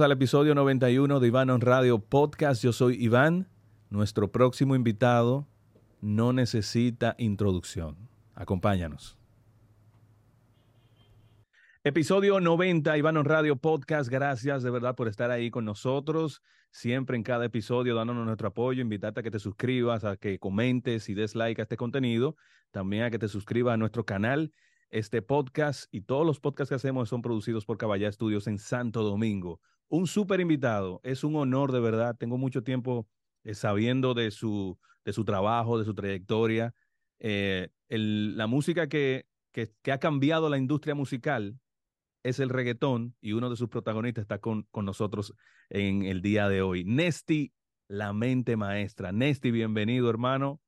Al 0.00 0.12
episodio 0.12 0.54
91 0.54 1.18
de 1.18 1.26
Iván 1.26 1.50
on 1.50 1.60
Radio 1.60 1.98
Podcast. 1.98 2.62
Yo 2.62 2.72
soy 2.72 3.02
Iván. 3.02 3.48
Nuestro 3.90 4.30
próximo 4.30 4.76
invitado 4.76 5.48
no 6.00 6.32
necesita 6.32 7.16
introducción. 7.18 7.96
Acompáñanos. 8.36 9.18
Episodio 11.82 12.38
90, 12.38 12.96
Iván 12.96 13.16
on 13.16 13.24
Radio 13.24 13.56
Podcast. 13.56 14.08
Gracias 14.08 14.62
de 14.62 14.70
verdad 14.70 14.94
por 14.94 15.08
estar 15.08 15.32
ahí 15.32 15.50
con 15.50 15.64
nosotros. 15.64 16.42
Siempre 16.70 17.16
en 17.16 17.24
cada 17.24 17.46
episodio 17.46 17.96
dándonos 17.96 18.24
nuestro 18.24 18.48
apoyo. 18.48 18.82
Invitarte 18.82 19.20
a 19.20 19.22
que 19.24 19.32
te 19.32 19.40
suscribas, 19.40 20.04
a 20.04 20.16
que 20.16 20.38
comentes 20.38 21.08
y 21.08 21.14
des 21.14 21.34
like 21.34 21.60
a 21.60 21.64
este 21.64 21.76
contenido. 21.76 22.36
También 22.70 23.02
a 23.02 23.10
que 23.10 23.18
te 23.18 23.26
suscribas 23.26 23.74
a 23.74 23.78
nuestro 23.78 24.04
canal 24.04 24.52
este 24.90 25.22
podcast 25.22 25.92
y 25.92 26.02
todos 26.02 26.24
los 26.24 26.40
podcasts 26.40 26.68
que 26.68 26.76
hacemos 26.76 27.08
son 27.08 27.20
producidos 27.20 27.66
por 27.66 27.78
Caballá 27.78 28.08
Estudios 28.08 28.46
en 28.46 28.58
Santo 28.58 29.02
Domingo. 29.02 29.60
Un 29.88 30.06
súper 30.06 30.40
invitado, 30.40 31.00
es 31.02 31.24
un 31.24 31.36
honor 31.36 31.72
de 31.72 31.80
verdad. 31.80 32.16
Tengo 32.16 32.36
mucho 32.36 32.62
tiempo 32.62 33.08
eh, 33.44 33.54
sabiendo 33.54 34.14
de 34.14 34.30
su, 34.30 34.78
de 35.04 35.12
su 35.12 35.24
trabajo, 35.24 35.78
de 35.78 35.84
su 35.84 35.94
trayectoria. 35.94 36.74
Eh, 37.18 37.68
la 37.88 38.46
música 38.46 38.88
que, 38.88 39.26
que, 39.52 39.72
ha 39.90 39.98
cambiado 39.98 40.50
la 40.50 40.58
industria 40.58 40.94
musical 40.94 41.58
es 42.22 42.38
el 42.38 42.50
reggaetón 42.50 43.16
y 43.20 43.32
uno 43.32 43.48
de 43.48 43.56
sus 43.56 43.68
protagonistas 43.68 44.22
está 44.22 44.38
con, 44.38 44.64
con 44.70 44.84
nosotros 44.84 45.34
en 45.70 46.02
el 46.04 46.20
día 46.20 46.48
de 46.48 46.60
hoy. 46.60 46.84
Nesti, 46.84 47.52
la 47.88 48.12
mente 48.12 48.56
maestra. 48.56 49.12
Nesti, 49.12 49.50
bienvenido 49.50 50.10
hermano. 50.10 50.60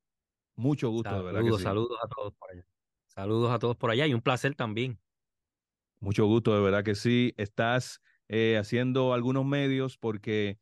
Mucho 0.56 0.90
gusto, 0.90 1.14
de 1.14 1.22
verdad. 1.22 1.58
Saludos 1.58 1.98
a 2.02 2.08
todos 2.08 2.34
por 2.34 2.50
allá. 2.50 2.66
Saludos 3.06 3.50
a 3.50 3.58
todos 3.58 3.76
por 3.76 3.90
allá 3.90 4.06
y 4.06 4.14
un 4.14 4.22
placer 4.22 4.54
también. 4.54 4.98
Mucho 5.98 6.24
gusto, 6.26 6.54
de 6.54 6.62
verdad 6.62 6.82
que 6.82 6.94
sí. 6.94 7.34
Estás 7.36 8.00
eh, 8.32 8.56
haciendo 8.56 9.12
algunos 9.12 9.44
medios 9.44 9.98
porque 9.98 10.56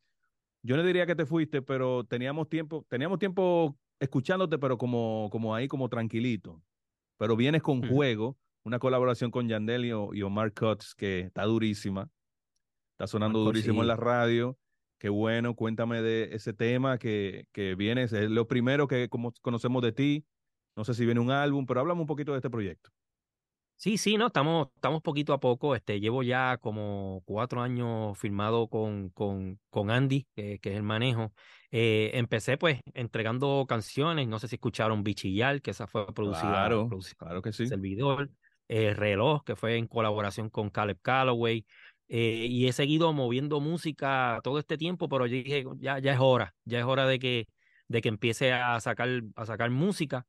yo 0.63 0.75
no 0.75 0.83
diría 0.83 1.05
que 1.05 1.15
te 1.15 1.27
fuiste, 1.27 1.61
pero 1.61 2.03
teníamos 2.03 2.49
tiempo, 2.49 2.83
teníamos 2.89 3.19
tiempo 3.19 3.77
escuchándote, 3.99 4.57
pero 4.57 4.79
como, 4.79 5.29
como 5.31 5.53
ahí, 5.53 5.67
como 5.67 5.87
tranquilito. 5.87 6.59
Pero 7.17 7.35
vienes 7.35 7.61
con 7.61 7.87
juego, 7.87 8.39
una 8.63 8.79
colaboración 8.79 9.29
con 9.29 9.47
Yandel 9.47 9.85
y, 9.85 9.91
Omar 10.23 10.51
Cuts 10.51 10.95
que 10.95 11.19
está 11.19 11.43
durísima. 11.43 12.09
Está 12.93 13.05
sonando 13.05 13.37
durísimo 13.39 13.81
en 13.81 13.87
la 13.87 13.95
radio. 13.95 14.57
Qué 14.97 15.09
bueno, 15.09 15.53
cuéntame 15.53 16.01
de 16.01 16.29
ese 16.33 16.53
tema 16.53 16.97
que, 16.97 17.45
que 17.51 17.75
vienes. 17.75 18.13
Es 18.13 18.31
lo 18.31 18.47
primero 18.47 18.87
que 18.87 19.09
como 19.09 19.31
conocemos 19.41 19.83
de 19.83 19.91
ti. 19.91 20.25
No 20.75 20.83
sé 20.83 20.95
si 20.95 21.05
viene 21.05 21.19
un 21.19 21.29
álbum, 21.29 21.67
pero 21.67 21.81
háblame 21.81 22.01
un 22.01 22.07
poquito 22.07 22.31
de 22.31 22.39
este 22.39 22.49
proyecto. 22.49 22.89
Sí, 23.79 23.97
sí, 23.97 24.17
no, 24.17 24.27
estamos, 24.27 24.67
estamos 24.75 25.01
poquito 25.01 25.31
a 25.31 25.39
poco. 25.39 25.73
Este, 25.73 26.01
llevo 26.01 26.21
ya 26.21 26.57
como 26.57 27.23
cuatro 27.23 27.61
años 27.61 28.17
firmado 28.17 28.67
con, 28.67 29.07
con, 29.11 29.57
con 29.69 29.89
Andy, 29.89 30.27
que, 30.35 30.59
es 30.61 30.75
el 30.75 30.83
manejo. 30.83 31.31
Eh, 31.71 32.11
empecé 32.15 32.57
pues 32.57 32.81
entregando 32.93 33.65
canciones, 33.69 34.27
no 34.27 34.37
sé 34.37 34.49
si 34.49 34.55
escucharon 34.55 35.01
Bichillar, 35.01 35.61
que 35.61 35.71
esa 35.71 35.87
fue 35.87 36.13
producida, 36.13 36.49
claro, 36.49 36.89
claro 37.17 37.41
que 37.41 37.53
sí. 37.53 37.67
Servidor, 37.67 38.29
eh, 38.67 38.93
Reloj, 38.93 39.45
que 39.45 39.55
fue 39.55 39.77
en 39.77 39.87
colaboración 39.87 40.49
con 40.49 40.69
Caleb 40.69 40.99
Calloway. 41.01 41.65
Eh, 42.09 42.47
y 42.49 42.67
he 42.67 42.73
seguido 42.73 43.13
moviendo 43.13 43.61
música 43.61 44.41
todo 44.43 44.59
este 44.59 44.77
tiempo, 44.77 45.07
pero 45.07 45.25
yo 45.25 45.37
dije, 45.37 45.63
ya, 45.77 45.99
ya 45.99 46.11
es 46.11 46.19
hora, 46.19 46.53
ya 46.65 46.79
es 46.79 46.85
hora 46.85 47.07
de 47.07 47.17
que, 47.17 47.47
de 47.87 48.01
que 48.01 48.09
empiece 48.09 48.51
a 48.51 48.77
sacar, 48.81 49.07
a 49.37 49.45
sacar 49.45 49.69
música. 49.69 50.25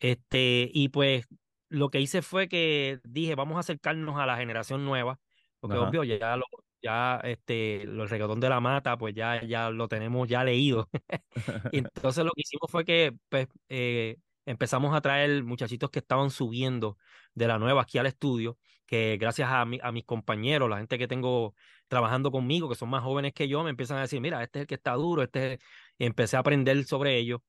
Este, 0.00 0.70
y 0.70 0.90
pues 0.90 1.26
lo 1.70 1.90
que 1.90 2.00
hice 2.00 2.22
fue 2.22 2.48
que 2.48 3.00
dije, 3.04 3.34
vamos 3.34 3.56
a 3.56 3.60
acercarnos 3.60 4.18
a 4.18 4.26
la 4.26 4.36
generación 4.36 4.84
nueva, 4.84 5.20
porque 5.60 5.78
obvio, 5.78 6.04
ya 6.04 6.36
lo, 6.36 6.44
ya 6.82 7.20
este, 7.24 7.82
el 7.82 8.08
reggaetón 8.08 8.40
de 8.40 8.48
la 8.48 8.60
mata, 8.60 8.98
pues 8.98 9.14
ya, 9.14 9.42
ya 9.44 9.70
lo 9.70 9.88
tenemos 9.88 10.28
ya 10.28 10.44
leído. 10.44 10.90
y 11.72 11.78
entonces 11.78 12.24
lo 12.24 12.32
que 12.32 12.42
hicimos 12.42 12.70
fue 12.70 12.84
que 12.84 13.16
pues, 13.28 13.48
eh, 13.68 14.16
empezamos 14.46 14.94
a 14.94 15.00
traer 15.00 15.44
muchachitos 15.44 15.90
que 15.90 16.00
estaban 16.00 16.30
subiendo 16.30 16.98
de 17.34 17.48
la 17.48 17.58
nueva 17.58 17.82
aquí 17.82 17.98
al 17.98 18.06
estudio, 18.06 18.58
que 18.86 19.16
gracias 19.18 19.48
a, 19.48 19.62
a 19.62 19.92
mis 19.92 20.04
compañeros, 20.04 20.68
la 20.68 20.78
gente 20.78 20.98
que 20.98 21.08
tengo 21.08 21.54
trabajando 21.88 22.30
conmigo, 22.30 22.68
que 22.68 22.74
son 22.74 22.90
más 22.90 23.02
jóvenes 23.02 23.32
que 23.32 23.48
yo, 23.48 23.62
me 23.62 23.70
empiezan 23.70 23.98
a 23.98 24.02
decir, 24.02 24.20
mira, 24.20 24.42
este 24.42 24.60
es 24.60 24.62
el 24.62 24.66
que 24.66 24.74
está 24.76 24.92
duro, 24.94 25.22
este 25.22 25.58
y 25.98 26.06
empecé 26.06 26.36
a 26.36 26.40
aprender 26.40 26.84
sobre 26.84 27.18
ellos. 27.18 27.40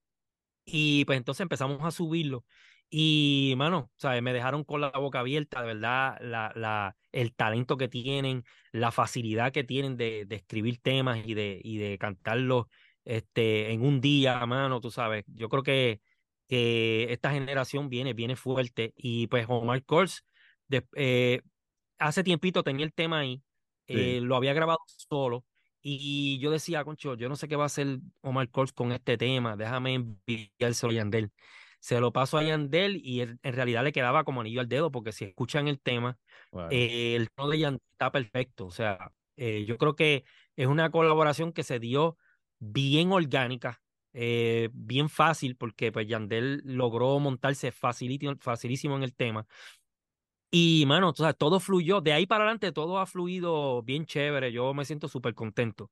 Y 0.66 1.06
pues 1.06 1.18
entonces 1.18 1.42
empezamos 1.42 1.84
a 1.84 1.92
subirlo. 1.92 2.46
Y, 2.94 3.54
mano, 3.58 3.90
¿sabes? 3.96 4.22
Me 4.22 4.34
dejaron 4.34 4.66
con 4.66 4.82
la 4.82 4.90
boca 4.92 5.22
abierta, 5.22 5.62
de 5.62 5.68
verdad, 5.68 6.18
la, 6.22 6.52
la, 6.56 6.98
el 7.14 7.34
talento 7.34 7.78
que 7.78 7.88
tienen, 7.88 8.44
la 8.74 8.92
facilidad 8.92 9.54
que 9.54 9.64
tienen 9.64 9.96
de, 9.96 10.26
de 10.26 10.36
escribir 10.36 10.80
temas 10.82 11.26
y 11.26 11.34
de, 11.34 11.62
y 11.64 11.78
de 11.78 11.98
cantarlos 11.98 12.66
este, 13.06 13.72
en 13.72 13.84
un 13.86 14.02
día, 14.02 14.46
mano, 14.46 14.82
tú 14.82 14.92
sabes. 14.92 15.24
Yo 15.28 15.48
creo 15.48 15.64
que, 15.64 16.02
que 16.50 17.14
esta 17.14 17.32
generación 17.32 17.88
viene, 17.90 18.14
viene 18.14 18.36
fuerte. 18.36 18.94
Y 18.98 19.28
pues 19.28 19.46
Omar 19.48 19.86
Kors, 19.86 20.26
eh, 20.96 21.42
hace 22.00 22.24
tiempito 22.24 22.64
tenía 22.64 22.86
el 22.86 22.94
tema 22.94 23.20
ahí, 23.20 23.44
eh, 23.88 24.20
lo 24.22 24.36
había 24.36 24.54
grabado 24.54 24.80
solo, 24.88 25.46
y 25.82 26.40
yo 26.40 26.52
decía, 26.52 26.84
concho, 26.84 27.16
yo 27.16 27.30
no 27.30 27.36
sé 27.36 27.48
qué 27.48 27.56
va 27.56 27.64
a 27.64 27.66
hacer 27.68 28.00
Omar 28.22 28.50
Coles 28.50 28.74
con 28.74 28.92
este 28.92 29.18
tema, 29.18 29.56
déjame 29.58 29.96
enviárselo 29.96 30.92
a 30.92 30.96
Yandel. 30.96 31.32
Se 31.82 32.00
lo 32.00 32.14
paso 32.14 32.38
a 32.38 32.44
Yandel 32.44 33.02
y 33.04 33.22
en 33.22 33.40
realidad 33.42 33.84
le 33.84 33.92
quedaba 33.92 34.24
como 34.24 34.42
anillo 34.42 34.62
al 34.62 34.70
dedo, 34.70 34.92
porque 34.92 35.12
si 35.12 35.26
escuchan 35.26 35.68
el 35.68 35.82
tema, 35.82 36.20
eh, 36.70 37.16
el 37.16 37.32
tono 37.32 37.50
de 37.50 37.58
Yandel 37.58 37.82
está 37.92 38.12
perfecto. 38.12 38.68
O 38.68 38.72
sea, 38.72 39.12
eh, 39.36 39.66
yo 39.66 39.80
creo 39.80 39.96
que 39.96 40.24
es 40.56 40.68
una 40.68 40.92
colaboración 40.92 41.54
que 41.54 41.64
se 41.64 41.80
dio 41.80 42.18
bien 42.60 43.12
orgánica, 43.12 43.82
eh, 44.14 44.70
bien 44.74 45.10
fácil, 45.10 45.56
porque 45.56 45.92
pues 45.92 46.06
Yandel 46.08 46.62
logró 46.66 47.18
montarse 47.18 47.72
facilísimo 47.72 48.96
en 48.96 49.02
el 49.02 49.16
tema. 49.16 49.48
Y, 50.52 50.84
mano, 50.86 51.14
todo 51.14 51.60
fluyó. 51.60 52.00
De 52.02 52.14
ahí 52.14 52.28
para 52.28 52.44
adelante 52.44 52.72
todo 52.72 53.00
ha 53.00 53.08
fluido 53.08 53.82
bien 53.82 54.06
chévere. 54.06 54.52
Yo 54.52 54.76
me 54.76 54.86
siento 54.86 55.08
súper 55.08 55.34
contento. 55.34 55.90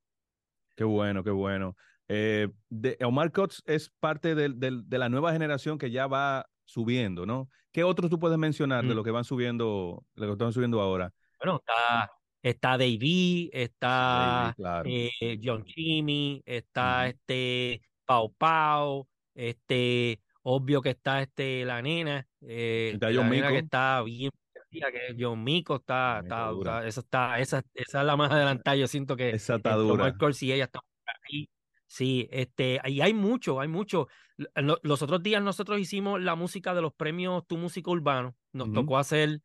Qué 0.76 0.84
bueno, 0.84 1.24
qué 1.24 1.30
bueno. 1.30 1.76
Eh, 2.12 2.48
de, 2.68 2.98
Omar 3.04 3.30
Cox 3.30 3.62
es 3.66 3.88
parte 4.00 4.34
de, 4.34 4.48
de, 4.52 4.98
la 4.98 5.08
nueva 5.08 5.32
generación 5.32 5.78
que 5.78 5.92
ya 5.92 6.08
va 6.08 6.44
subiendo, 6.64 7.24
¿no? 7.24 7.48
¿Qué 7.70 7.84
otros 7.84 8.10
tú 8.10 8.18
puedes 8.18 8.36
mencionar 8.36 8.84
de 8.84 8.94
mm. 8.94 8.96
lo 8.96 9.04
que 9.04 9.12
van 9.12 9.22
subiendo, 9.22 10.04
lo 10.14 10.26
que 10.26 10.32
están 10.32 10.52
subiendo 10.52 10.80
ahora? 10.80 11.12
Bueno, 11.38 11.60
está, 11.60 12.10
está 12.42 12.70
Davey, 12.72 13.48
está 13.52 14.56
eh, 14.84 15.38
John 15.40 15.64
Chimmy, 15.64 16.42
está 16.44 17.06
este 17.06 17.80
Pau 18.04 18.34
Pau, 18.36 19.06
este, 19.32 20.20
obvio 20.42 20.82
que 20.82 20.90
está 20.90 21.22
este 21.22 21.64
la 21.64 21.80
nena, 21.80 22.26
eh, 22.40 22.98
la 23.00 23.22
nena 23.22 23.50
que 23.50 23.58
está 23.58 24.02
bien 24.02 24.32
que 24.70 25.16
John 25.16 25.44
Mico 25.44 25.76
está, 25.76 26.20
está, 26.22 26.86
esa 26.86 27.00
está, 27.00 27.38
esa, 27.38 27.62
esa 27.74 28.00
es 28.00 28.06
la 28.06 28.16
más 28.16 28.32
adelantada, 28.32 28.76
yo 28.76 28.88
siento 28.88 29.16
que 29.16 29.30
esa 29.30 29.56
está 29.56 29.74
dura. 29.74 30.12
y 30.40 30.52
ella 30.52 30.64
está 30.64 30.80
ahí. 31.28 31.48
Sí, 31.90 32.28
este, 32.30 32.80
y 32.84 33.00
hay 33.00 33.12
mucho, 33.12 33.58
hay 33.58 33.66
mucho. 33.66 34.06
Los 34.36 35.02
otros 35.02 35.24
días 35.24 35.42
nosotros 35.42 35.80
hicimos 35.80 36.20
la 36.22 36.36
música 36.36 36.72
de 36.72 36.82
los 36.82 36.94
premios 36.94 37.44
Tu 37.48 37.56
Música 37.56 37.90
Urbano. 37.90 38.36
Nos 38.52 38.72
tocó 38.72 38.96
hacer 38.96 39.42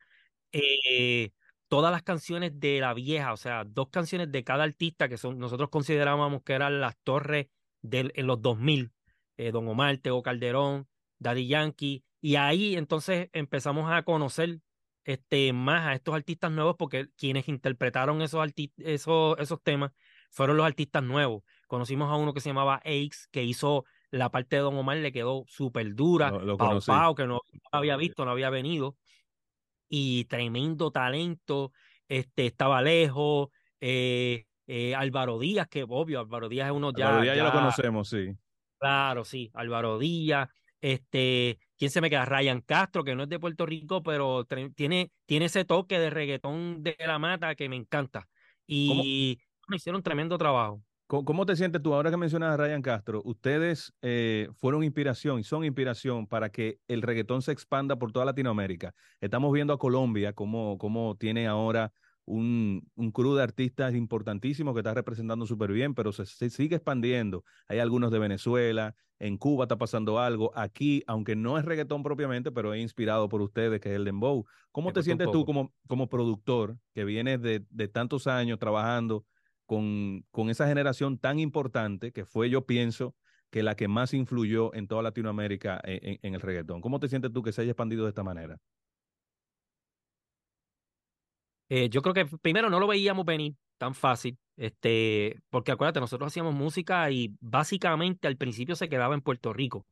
eh, 0.51 1.31
todas 1.69 1.91
las 1.91 2.03
canciones 2.03 2.59
de 2.59 2.79
la 2.81 2.93
vieja, 2.93 3.33
o 3.33 3.37
sea, 3.37 3.63
dos 3.63 3.89
canciones 3.89 4.31
de 4.31 4.43
cada 4.43 4.63
artista 4.63 5.09
que 5.09 5.17
son, 5.17 5.39
nosotros 5.39 5.69
considerábamos 5.71 6.43
que 6.43 6.53
eran 6.53 6.79
las 6.79 6.95
torres 6.99 7.47
del, 7.81 8.11
en 8.13 8.27
los 8.27 8.39
2000. 8.43 8.91
Eh, 9.37 9.51
Don 9.51 9.67
Omar, 9.67 9.97
Teo 9.97 10.21
Calderón, 10.21 10.87
Daddy 11.17 11.47
Yankee. 11.47 12.03
Y 12.21 12.35
ahí 12.35 12.75
entonces 12.75 13.27
empezamos 13.33 13.91
a 13.91 14.03
conocer 14.03 14.59
este, 15.03 15.51
más 15.51 15.87
a 15.87 15.93
estos 15.95 16.13
artistas 16.13 16.51
nuevos 16.51 16.75
porque 16.77 17.07
quienes 17.17 17.49
interpretaron 17.49 18.21
esos, 18.21 18.47
esos, 18.77 19.39
esos 19.39 19.63
temas 19.63 19.93
fueron 20.29 20.57
los 20.57 20.65
artistas 20.67 21.01
nuevos. 21.01 21.41
Conocimos 21.67 22.11
a 22.11 22.15
uno 22.15 22.33
que 22.33 22.41
se 22.41 22.49
llamaba 22.49 22.81
Aix, 22.83 23.27
que 23.31 23.43
hizo 23.43 23.85
la 24.11 24.29
parte 24.29 24.55
de 24.55 24.61
Don 24.61 24.77
Omar, 24.77 24.97
le 24.97 25.11
quedó 25.11 25.43
súper 25.47 25.93
dura. 25.93 26.31
Lo, 26.31 26.57
Pau, 26.57 27.15
que 27.15 27.25
no, 27.25 27.41
había 27.71 27.97
visto, 27.97 28.25
no 28.25 28.31
había 28.31 28.49
venido. 28.49 28.95
Y 29.89 30.25
tremendo 30.25 30.91
talento. 30.91 31.71
Este, 32.07 32.45
estaba 32.45 32.81
lejos. 32.81 33.49
Eh, 33.81 34.45
eh, 34.67 34.95
Álvaro 34.95 35.37
Díaz, 35.39 35.67
que 35.67 35.83
obvio, 35.87 36.19
Álvaro 36.19 36.49
Díaz 36.49 36.67
es 36.67 36.73
uno 36.73 36.91
ya. 36.95 37.07
Álvaro 37.07 37.23
Díaz 37.23 37.37
ya, 37.37 37.43
lo 37.43 37.51
conocemos, 37.51 38.09
sí. 38.09 38.35
Claro, 38.77 39.25
sí. 39.25 39.51
Álvaro 39.53 39.99
Díaz. 39.99 40.49
Este, 40.81 41.57
¿quién 41.77 41.89
se 41.89 41.99
me 41.99 42.09
queda? 42.09 42.25
Ryan 42.25 42.61
Castro, 42.61 43.03
que 43.03 43.15
no 43.15 43.23
es 43.23 43.29
de 43.29 43.39
Puerto 43.39 43.65
Rico, 43.65 44.03
pero 44.03 44.45
tiene, 44.75 45.11
tiene 45.25 45.45
ese 45.45 45.65
toque 45.65 45.97
de 45.99 46.11
reggaetón 46.11 46.83
de 46.83 46.95
la 46.99 47.17
mata 47.17 47.55
que 47.55 47.67
me 47.69 47.75
encanta. 47.75 48.27
Y 48.67 49.39
hicieron 49.73 50.03
tremendo 50.03 50.37
trabajo. 50.37 50.83
¿Cómo, 51.07 51.45
te 51.45 51.55
sientes 51.55 51.83
tú 51.83 51.93
ahora 51.93 52.09
que 52.09 52.17
mencionas 52.17 52.53
a 52.53 52.57
Ryan 52.57 52.81
Castro? 52.81 53.21
Ustedes 53.25 53.93
eh, 54.01 54.49
fueron 54.55 54.83
inspiración 54.83 55.39
y 55.39 55.43
son 55.43 55.63
inspiración 55.63 56.25
para 56.25 56.49
que 56.49 56.79
el 56.87 57.03
reggaetón 57.03 57.43
se 57.43 57.51
expanda 57.51 57.95
por 57.99 58.11
toda 58.11 58.25
Latinoamérica. 58.25 58.95
Estamos 59.21 59.53
viendo 59.53 59.71
a 59.71 59.77
Colombia 59.77 60.33
cómo, 60.33 60.79
cómo 60.79 61.15
tiene 61.15 61.45
ahora 61.45 61.93
un, 62.25 62.89
un 62.95 63.11
crew 63.11 63.35
de 63.35 63.43
artistas 63.43 63.93
importantísimos 63.93 64.73
que 64.73 64.79
está 64.79 64.95
representando 64.95 65.45
súper 65.45 65.71
bien, 65.71 65.93
pero 65.93 66.11
se, 66.11 66.25
se, 66.25 66.49
sigue 66.49 66.77
expandiendo. 66.77 67.43
Hay 67.67 67.77
algunos 67.77 68.09
de 68.11 68.17
Venezuela, 68.17 68.95
en 69.19 69.37
Cuba 69.37 69.65
está 69.65 69.77
pasando 69.77 70.17
algo, 70.17 70.51
aquí, 70.55 71.03
aunque 71.05 71.35
no 71.35 71.59
es 71.59 71.65
reggaetón 71.65 72.01
propiamente, 72.01 72.51
pero 72.51 72.73
es 72.73 72.81
inspirado 72.81 73.29
por 73.29 73.43
ustedes, 73.43 73.79
que 73.79 73.89
es 73.89 73.95
el 73.95 74.05
dembow. 74.05 74.45
¿Cómo 74.71 74.91
te 74.91 75.03
sientes 75.03 75.29
tú 75.29 75.45
como, 75.45 75.71
como 75.87 76.09
productor 76.09 76.79
que 76.95 77.05
vienes 77.05 77.43
de, 77.43 77.63
de 77.69 77.87
tantos 77.87 78.25
años 78.25 78.57
trabajando 78.57 79.23
con, 79.65 80.25
con 80.31 80.49
esa 80.49 80.67
generación 80.67 81.17
tan 81.17 81.39
importante 81.39 82.11
que 82.11 82.25
fue, 82.25 82.49
yo 82.49 82.65
pienso, 82.65 83.15
que 83.51 83.63
la 83.63 83.75
que 83.75 83.87
más 83.87 84.13
influyó 84.13 84.73
en 84.73 84.87
toda 84.87 85.01
Latinoamérica 85.01 85.79
en, 85.83 85.99
en, 86.09 86.19
en 86.21 86.35
el 86.35 86.41
reggaetón? 86.41 86.81
¿Cómo 86.81 86.99
te 86.99 87.07
sientes 87.07 87.31
tú 87.31 87.41
que 87.41 87.51
se 87.51 87.61
haya 87.61 87.71
expandido 87.71 88.03
de 88.03 88.09
esta 88.09 88.23
manera? 88.23 88.57
Eh, 91.69 91.89
yo 91.89 92.01
creo 92.01 92.13
que 92.13 92.25
primero 92.41 92.69
no 92.69 92.79
lo 92.79 92.87
veíamos 92.87 93.25
venir 93.25 93.55
tan 93.77 93.95
fácil, 93.95 94.37
este, 94.55 95.39
porque 95.49 95.71
acuérdate, 95.71 95.99
nosotros 95.99 96.27
hacíamos 96.27 96.53
música 96.53 97.09
y 97.11 97.35
básicamente 97.39 98.27
al 98.27 98.37
principio 98.37 98.75
se 98.75 98.89
quedaba 98.89 99.15
en 99.15 99.21
Puerto 99.21 99.51
Rico. 99.51 99.85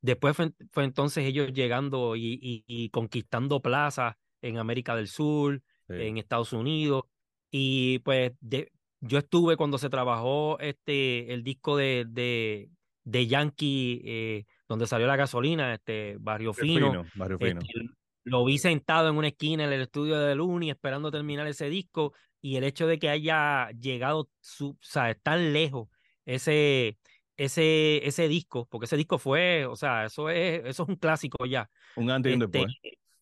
Después 0.00 0.36
fue, 0.36 0.52
fue 0.70 0.84
entonces 0.84 1.26
ellos 1.26 1.52
llegando 1.52 2.14
y, 2.14 2.38
y, 2.40 2.64
y, 2.66 2.90
conquistando 2.90 3.60
plazas 3.60 4.14
en 4.42 4.58
América 4.58 4.94
del 4.94 5.08
Sur, 5.08 5.60
sí. 5.88 5.94
en 5.94 6.18
Estados 6.18 6.52
Unidos. 6.52 7.04
Y 7.50 7.98
pues 8.00 8.32
de, 8.40 8.70
yo 9.00 9.18
estuve 9.18 9.56
cuando 9.56 9.78
se 9.78 9.90
trabajó 9.90 10.58
este, 10.60 11.32
el 11.32 11.42
disco 11.42 11.76
de, 11.76 12.04
de, 12.08 12.70
de 13.04 13.26
Yankee, 13.26 14.02
eh, 14.04 14.44
donde 14.68 14.86
salió 14.86 15.06
la 15.06 15.16
gasolina, 15.16 15.74
este, 15.74 16.16
Barrio 16.18 16.52
Fino. 16.52 16.90
fino 16.90 17.04
barrio 17.14 17.38
fino. 17.38 17.60
Este, 17.60 17.80
lo 18.24 18.44
vi 18.44 18.58
sentado 18.58 19.08
en 19.08 19.16
una 19.16 19.28
esquina 19.28 19.64
en 19.64 19.72
el 19.72 19.82
estudio 19.82 20.18
de 20.18 20.34
Luni 20.34 20.70
esperando 20.70 21.10
terminar 21.10 21.46
ese 21.46 21.70
disco 21.70 22.12
y 22.40 22.56
el 22.56 22.64
hecho 22.64 22.86
de 22.86 22.98
que 22.98 23.08
haya 23.08 23.70
llegado 23.70 24.28
su, 24.40 24.70
o 24.70 24.78
sea, 24.80 25.14
tan 25.14 25.52
lejos 25.52 25.88
ese, 26.26 26.98
ese, 27.36 28.06
ese 28.06 28.28
disco, 28.28 28.66
porque 28.70 28.84
ese 28.84 28.96
disco 28.96 29.18
fue, 29.18 29.64
o 29.64 29.76
sea, 29.76 30.04
eso 30.04 30.28
es, 30.28 30.60
eso 30.66 30.82
es 30.82 30.88
un 30.88 30.96
clásico 30.96 31.46
ya. 31.46 31.70
Un 31.96 32.10
antes 32.10 32.32
y 32.32 32.36
un 32.36 32.42
este, 32.42 32.58
después. 32.58 32.76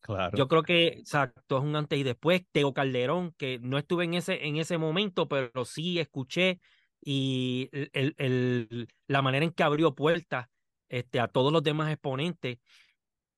Claro. 0.06 0.38
Yo 0.38 0.46
creo 0.46 0.62
que, 0.62 0.86
exacto, 0.86 1.58
es 1.58 1.64
un 1.64 1.74
antes 1.74 1.98
y 1.98 2.04
después. 2.04 2.42
Teo 2.52 2.72
Calderón, 2.72 3.32
que 3.36 3.58
no 3.58 3.76
estuve 3.76 4.04
en 4.04 4.14
ese, 4.14 4.46
en 4.46 4.56
ese 4.56 4.78
momento, 4.78 5.28
pero 5.28 5.64
sí 5.64 5.98
escuché 5.98 6.60
y 7.00 7.68
el, 7.72 8.14
el, 8.16 8.88
la 9.08 9.20
manera 9.20 9.44
en 9.44 9.50
que 9.50 9.64
abrió 9.64 9.94
puertas 9.94 10.46
este, 10.88 11.18
a 11.18 11.26
todos 11.26 11.52
los 11.52 11.62
demás 11.62 11.90
exponentes. 11.90 12.58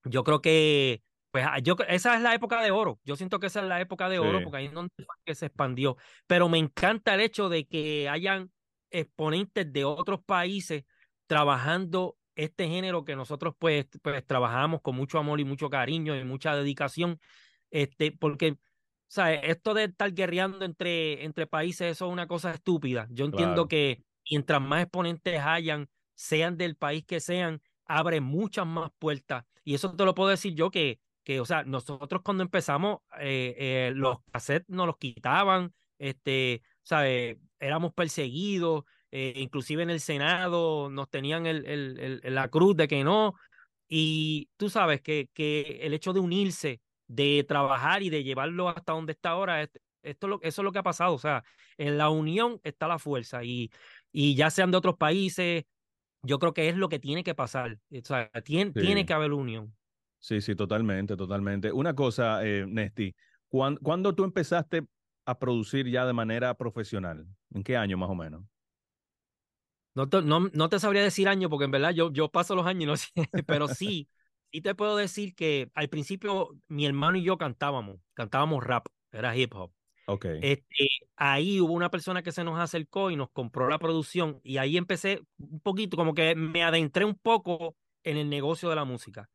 Yo 0.04 0.24
creo 0.24 0.42
que 0.42 1.02
pues 1.30 1.44
ah, 1.46 1.58
yo, 1.58 1.76
esa 1.88 2.16
es 2.16 2.22
la 2.22 2.34
época 2.34 2.62
de 2.62 2.70
oro. 2.70 3.00
Yo 3.04 3.16
siento 3.16 3.38
que 3.38 3.48
esa 3.48 3.60
es 3.60 3.66
la 3.66 3.80
época 3.80 4.08
de 4.08 4.18
oro, 4.18 4.38
sí. 4.38 4.44
porque 4.44 4.58
ahí 4.58 4.66
es 4.66 4.72
donde 4.72 4.92
que 5.24 5.34
se 5.34 5.46
expandió. 5.46 5.96
Pero 6.26 6.48
me 6.48 6.58
encanta 6.58 7.14
el 7.14 7.20
hecho 7.20 7.48
de 7.48 7.66
que 7.66 8.08
hayan 8.08 8.50
exponentes 8.90 9.70
de 9.72 9.84
otros 9.84 10.20
países 10.24 10.84
trabajando 11.26 12.16
este 12.38 12.69
género 12.69 13.05
que 13.05 13.17
nosotros 13.17 13.55
pues, 13.58 13.87
pues 14.02 14.26
trabajamos 14.26 14.81
con 14.81 14.96
mucho 14.96 15.19
amor 15.19 15.40
y 15.40 15.44
mucho 15.44 15.69
cariño 15.69 16.17
y 16.17 16.25
mucha 16.25 16.56
dedicación. 16.56 17.20
Este, 17.70 18.12
porque, 18.12 18.56
¿sabes? 19.08 19.40
Esto 19.43 19.75
de 19.75 19.85
estar 19.85 20.12
guerreando 20.14 20.64
entre, 20.64 21.25
entre 21.25 21.46
países, 21.46 21.93
eso 21.93 22.06
es 22.06 22.12
una 22.12 22.26
cosa 22.26 22.52
estúpida. 22.52 23.06
Yo 23.11 23.26
entiendo 23.26 23.55
claro. 23.55 23.69
que 23.69 24.05
mientras 24.31 24.62
más 24.62 24.82
exponentes 24.82 25.40
hayan, 25.40 25.90
sean 26.14 26.56
del 26.56 26.76
país 26.76 27.05
que 27.05 27.20
sean, 27.20 27.61
abre 27.85 28.20
muchas 28.20 28.67
más 28.67 28.90
puertas. 28.99 29.44
Y 29.64 29.75
eso 29.75 29.94
te 29.94 30.05
lo 30.05 30.14
puedo 30.14 30.31
decir 30.31 30.55
yo 30.55 30.70
que 30.70 31.00
que, 31.29 31.40
o 31.40 31.44
sea, 31.44 31.62
nosotros 31.62 32.23
cuando 32.25 32.43
empezamos, 32.43 33.00
eh, 33.20 33.55
eh, 33.58 33.93
los 33.94 34.20
cassettes 34.32 34.67
nos 34.70 34.87
los 34.87 34.96
quitaban, 34.96 35.75
este, 35.99 36.62
¿sabes? 36.82 37.37
Éramos 37.61 37.93
perseguidos, 37.93 38.85
eh, 39.10 39.32
inclusive 39.37 39.82
en 39.82 39.90
el 39.90 40.00
Senado 40.00 40.90
nos 40.90 41.08
tenían 41.08 41.46
el, 41.46 41.64
el, 41.66 42.20
el, 42.22 42.34
la 42.34 42.49
cruz 42.49 42.76
de 42.76 42.88
que 42.88 43.05
no, 43.05 43.34
y 43.88 44.49
tú 44.56 44.69
sabes 44.69 45.00
que, 45.00 45.31
que 45.32 45.81
el 45.82 45.94
hecho 45.94 46.12
de 46.12 46.20
unirse, 46.20 46.81
de 47.06 47.44
trabajar 47.49 48.02
y 48.02 48.10
de 48.10 48.22
llevarlo 48.22 48.69
hasta 48.69 48.93
donde 48.93 49.12
está 49.12 49.31
ahora, 49.31 49.62
esto, 49.62 49.81
esto, 50.02 50.40
eso 50.43 50.62
es 50.62 50.64
lo 50.64 50.72
que 50.72 50.78
ha 50.78 50.82
pasado, 50.82 51.14
o 51.14 51.19
sea, 51.19 51.43
en 51.78 51.96
la 51.96 52.10
unión 52.10 52.60
está 52.64 52.87
la 52.87 52.99
fuerza, 52.99 53.44
y, 53.44 53.70
y 54.12 54.34
ya 54.34 54.50
sean 54.50 54.70
de 54.70 54.76
otros 54.76 54.96
países, 54.96 55.64
yo 56.22 56.38
creo 56.38 56.52
que 56.52 56.69
es 56.69 56.76
lo 56.76 56.88
que 56.88 56.99
tiene 56.99 57.25
que 57.25 57.34
pasar, 57.34 57.78
o 57.90 58.04
sea, 58.04 58.31
tiene, 58.44 58.72
sí. 58.75 58.81
tiene 58.81 59.06
que 59.06 59.12
haber 59.12 59.32
unión. 59.32 59.75
Sí, 60.19 60.40
sí, 60.40 60.54
totalmente, 60.56 61.16
totalmente. 61.16 61.72
Una 61.72 61.94
cosa, 61.94 62.44
eh, 62.44 62.66
Nesti, 62.66 63.14
¿cuándo, 63.49 63.81
¿cuándo, 63.81 64.14
tú 64.14 64.25
empezaste 64.25 64.82
a 65.25 65.38
producir 65.38 65.88
ya 65.88 66.04
de 66.04 66.12
manera 66.12 66.54
profesional? 66.54 67.26
¿En 67.54 67.62
qué 67.62 67.76
año 67.76 67.96
más 67.96 68.11
o 68.11 68.14
menos? 68.14 68.43
No 69.98 70.08
te, 70.08 70.22
no, 70.22 70.48
no 70.52 70.68
te 70.68 70.78
sabría 70.78 71.02
decir 71.02 71.26
año 71.26 71.50
porque 71.50 71.64
en 71.64 71.72
verdad 71.72 71.90
yo, 71.90 72.12
yo 72.12 72.28
paso 72.28 72.54
los 72.54 72.66
años 72.66 72.86
no 72.86 72.96
sé, 72.96 73.10
pero 73.48 73.66
sí, 73.66 74.08
sí 74.52 74.60
te 74.60 74.76
puedo 74.76 74.96
decir 74.96 75.34
que 75.34 75.72
al 75.74 75.88
principio 75.88 76.56
mi 76.68 76.86
hermano 76.86 77.18
y 77.18 77.24
yo 77.24 77.36
cantábamos, 77.36 77.96
cantábamos 78.14 78.62
rap, 78.62 78.86
era 79.10 79.36
hip 79.36 79.52
hop. 79.56 79.72
Okay. 80.06 80.38
Este, 80.40 80.88
ahí 81.16 81.60
hubo 81.60 81.72
una 81.72 81.90
persona 81.90 82.22
que 82.22 82.30
se 82.30 82.44
nos 82.44 82.60
acercó 82.60 83.10
y 83.10 83.16
nos 83.16 83.30
compró 83.30 83.68
la 83.68 83.80
producción 83.80 84.38
y 84.44 84.58
ahí 84.58 84.76
empecé 84.76 85.20
un 85.36 85.58
poquito, 85.58 85.96
como 85.96 86.14
que 86.14 86.36
me 86.36 86.62
adentré 86.62 87.04
un 87.04 87.16
poco 87.16 87.74
en 88.04 88.18
el 88.18 88.30
negocio 88.30 88.68
de 88.68 88.76
la 88.76 88.84
música. 88.84 89.28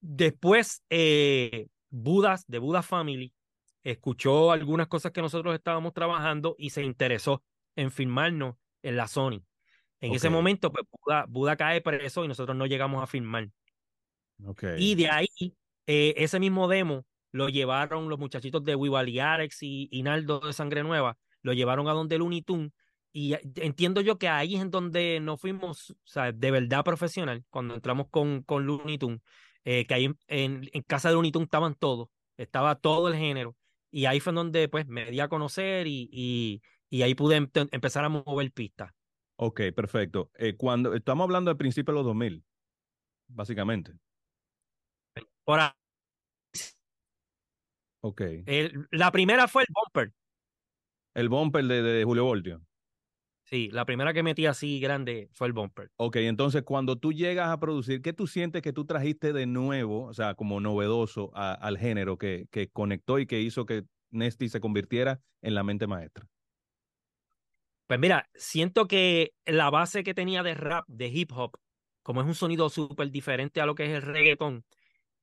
Después, 0.00 0.84
eh, 0.88 1.66
Budas, 1.90 2.44
de 2.46 2.60
Buda 2.60 2.82
Family, 2.82 3.34
escuchó 3.82 4.52
algunas 4.52 4.86
cosas 4.86 5.10
que 5.10 5.20
nosotros 5.20 5.52
estábamos 5.52 5.94
trabajando 5.94 6.54
y 6.58 6.70
se 6.70 6.84
interesó 6.84 7.42
en 7.74 7.90
firmarnos 7.90 8.54
en 8.84 8.96
la 8.96 9.08
Sony. 9.08 9.42
En 10.04 10.10
okay. 10.10 10.16
ese 10.16 10.28
momento, 10.28 10.70
pues 10.70 10.84
Buda, 10.90 11.24
Buda, 11.26 11.56
cae 11.56 11.80
preso 11.80 12.24
y 12.24 12.28
nosotros 12.28 12.54
no 12.56 12.66
llegamos 12.66 13.02
a 13.02 13.06
firmar. 13.06 13.48
Okay. 14.44 14.76
Y 14.78 14.94
de 14.96 15.08
ahí, 15.08 15.56
eh, 15.86 16.12
ese 16.18 16.38
mismo 16.38 16.68
demo 16.68 17.06
lo 17.32 17.48
llevaron 17.48 18.10
los 18.10 18.18
muchachitos 18.18 18.62
de 18.64 18.74
Wibali 18.74 19.18
Arex 19.18 19.62
y, 19.62 19.88
y 19.90 20.02
Naldo 20.02 20.40
de 20.40 20.52
Sangre 20.52 20.82
Nueva, 20.82 21.16
lo 21.40 21.54
llevaron 21.54 21.88
a 21.88 21.92
donde 21.92 22.18
Looney 22.18 22.42
Tunes. 22.42 22.70
Y 23.12 23.34
entiendo 23.56 24.02
yo 24.02 24.18
que 24.18 24.28
ahí 24.28 24.56
es 24.56 24.60
en 24.60 24.70
donde 24.70 25.20
nos 25.20 25.40
fuimos, 25.40 25.90
o 25.90 25.96
sea, 26.04 26.32
de 26.32 26.50
verdad 26.50 26.84
profesional, 26.84 27.44
cuando 27.48 27.74
entramos 27.74 28.08
con, 28.10 28.42
con 28.42 28.66
Looney 28.66 28.98
Tunes 28.98 29.20
eh, 29.64 29.86
que 29.86 29.94
ahí 29.94 30.04
en, 30.04 30.68
en, 30.70 30.82
casa 30.82 31.08
de 31.08 31.16
Unitun 31.16 31.44
estaban 31.44 31.74
todos, 31.74 32.08
estaba 32.36 32.74
todo 32.74 33.08
el 33.08 33.16
género. 33.16 33.56
Y 33.90 34.04
ahí 34.04 34.20
fue 34.20 34.34
donde 34.34 34.68
pues 34.68 34.86
me 34.86 35.10
di 35.10 35.20
a 35.20 35.28
conocer 35.28 35.86
y, 35.86 36.10
y, 36.12 36.62
y 36.90 37.02
ahí 37.02 37.14
pude 37.14 37.36
em 37.36 37.48
empezar 37.72 38.04
a 38.04 38.08
mover 38.10 38.52
pistas. 38.52 38.92
Ok, 39.36 39.60
perfecto. 39.74 40.30
Eh, 40.34 40.54
cuando 40.56 40.94
estamos 40.94 41.24
hablando 41.24 41.50
del 41.50 41.58
principio 41.58 41.92
de 41.92 41.98
los 41.98 42.06
2000, 42.06 42.44
básicamente. 43.28 43.92
Ahora. 45.46 45.76
Ok. 48.00 48.20
El, 48.46 48.86
la 48.90 49.10
primera 49.10 49.48
fue 49.48 49.62
el 49.62 49.68
bumper. 49.72 50.12
El 51.14 51.28
bumper 51.28 51.64
de, 51.64 51.82
de 51.82 52.04
Julio 52.04 52.24
Voltio. 52.24 52.64
Sí, 53.44 53.68
la 53.70 53.84
primera 53.84 54.14
que 54.14 54.22
metí 54.22 54.46
así 54.46 54.80
grande 54.80 55.28
fue 55.32 55.46
el 55.46 55.52
bumper. 55.52 55.90
Ok, 55.96 56.16
entonces 56.16 56.62
cuando 56.62 56.96
tú 56.96 57.12
llegas 57.12 57.50
a 57.50 57.60
producir, 57.60 58.00
¿qué 58.00 58.14
tú 58.14 58.26
sientes 58.26 58.62
que 58.62 58.72
tú 58.72 58.86
trajiste 58.86 59.34
de 59.34 59.46
nuevo, 59.46 60.06
o 60.06 60.14
sea, 60.14 60.34
como 60.34 60.60
novedoso 60.60 61.30
a, 61.34 61.52
al 61.52 61.76
género 61.76 62.16
que, 62.16 62.46
que 62.50 62.68
conectó 62.68 63.18
y 63.18 63.26
que 63.26 63.40
hizo 63.40 63.66
que 63.66 63.84
Nesty 64.10 64.48
se 64.48 64.60
convirtiera 64.60 65.20
en 65.42 65.54
la 65.54 65.62
mente 65.62 65.86
maestra? 65.86 66.26
Pues 67.94 68.00
mira, 68.00 68.28
siento 68.34 68.88
que 68.88 69.34
la 69.46 69.70
base 69.70 70.02
que 70.02 70.14
tenía 70.14 70.42
de 70.42 70.54
rap, 70.54 70.84
de 70.88 71.06
hip 71.06 71.30
hop, 71.32 71.52
como 72.02 72.20
es 72.22 72.26
un 72.26 72.34
sonido 72.34 72.68
súper 72.68 73.12
diferente 73.12 73.60
a 73.60 73.66
lo 73.66 73.76
que 73.76 73.84
es 73.84 73.90
el 73.92 74.02
reggaetón, 74.02 74.64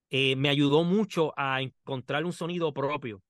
eh, 0.10 0.38
me 0.38 0.48
ayudó 0.48 0.86
mucho 0.86 1.34
a 1.36 1.62
encontrar 1.62 2.24
un 2.24 2.32
sonido 2.32 2.74
propio. 2.74 3.22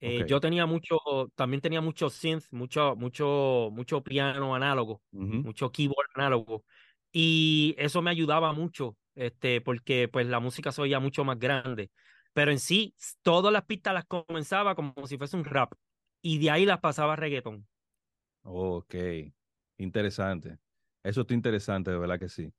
Eh, 0.00 0.22
okay. 0.22 0.26
Yo 0.26 0.40
tenía 0.40 0.64
mucho, 0.64 0.96
también 1.34 1.60
tenía 1.60 1.82
mucho 1.82 2.08
synth, 2.08 2.44
mucho, 2.52 2.96
mucho, 2.96 3.68
mucho 3.70 4.02
piano 4.02 4.54
análogo, 4.54 5.02
uh 5.12 5.20
-huh. 5.24 5.44
mucho 5.44 5.70
keyboard 5.70 6.08
análogo. 6.14 6.64
Y 7.12 7.74
eso 7.76 8.00
me 8.00 8.10
ayudaba 8.10 8.54
mucho, 8.54 8.96
este, 9.14 9.60
porque 9.60 10.08
pues 10.08 10.26
la 10.26 10.40
música 10.40 10.72
se 10.72 10.80
oía 10.80 11.00
mucho 11.00 11.22
más 11.22 11.38
grande. 11.38 11.90
Pero 12.32 12.50
en 12.50 12.58
sí, 12.58 12.94
todas 13.20 13.52
las 13.52 13.66
pistas 13.66 13.92
las 13.92 14.06
comenzaba 14.06 14.74
como 14.74 15.06
si 15.06 15.18
fuese 15.18 15.36
un 15.36 15.44
rap. 15.44 15.74
Y 16.22 16.38
de 16.38 16.50
ahí 16.50 16.64
las 16.64 16.80
pasaba 16.80 17.12
a 17.12 17.16
reggaetón. 17.16 17.66
Ok, 18.48 18.94
interesante. 19.78 20.58
Eso 21.02 21.22
está 21.22 21.34
interesante, 21.34 21.90
de 21.90 21.98
verdad 21.98 22.18
que 22.18 22.28
sí. 22.28 22.52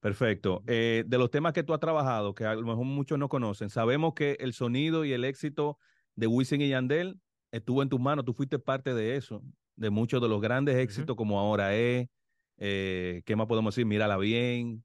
Perfecto. 0.00 0.62
Eh, 0.66 1.04
de 1.06 1.18
los 1.18 1.30
temas 1.30 1.52
que 1.52 1.62
tú 1.62 1.74
has 1.74 1.80
trabajado, 1.80 2.34
que 2.34 2.46
a 2.46 2.54
lo 2.54 2.62
mejor 2.62 2.84
muchos 2.86 3.18
no 3.18 3.28
conocen, 3.28 3.68
sabemos 3.68 4.14
que 4.14 4.38
el 4.40 4.54
sonido 4.54 5.04
y 5.04 5.12
el 5.12 5.22
éxito 5.22 5.78
de 6.14 6.26
Wisin 6.26 6.62
y 6.62 6.70
Yandel 6.70 7.20
estuvo 7.52 7.82
en 7.82 7.90
tus 7.90 8.00
manos, 8.00 8.24
tú 8.24 8.32
fuiste 8.32 8.58
parte 8.58 8.94
de 8.94 9.16
eso, 9.16 9.42
de 9.76 9.90
muchos 9.90 10.22
de 10.22 10.28
los 10.28 10.40
grandes 10.40 10.76
éxitos 10.76 11.10
uh 11.10 11.14
-huh. 11.14 11.16
como 11.16 11.38
ahora 11.38 11.74
es, 11.74 12.08
eh, 12.56 13.22
¿qué 13.26 13.36
más 13.36 13.46
podemos 13.46 13.74
decir? 13.74 13.86
Mírala 13.86 14.16
bien, 14.16 14.82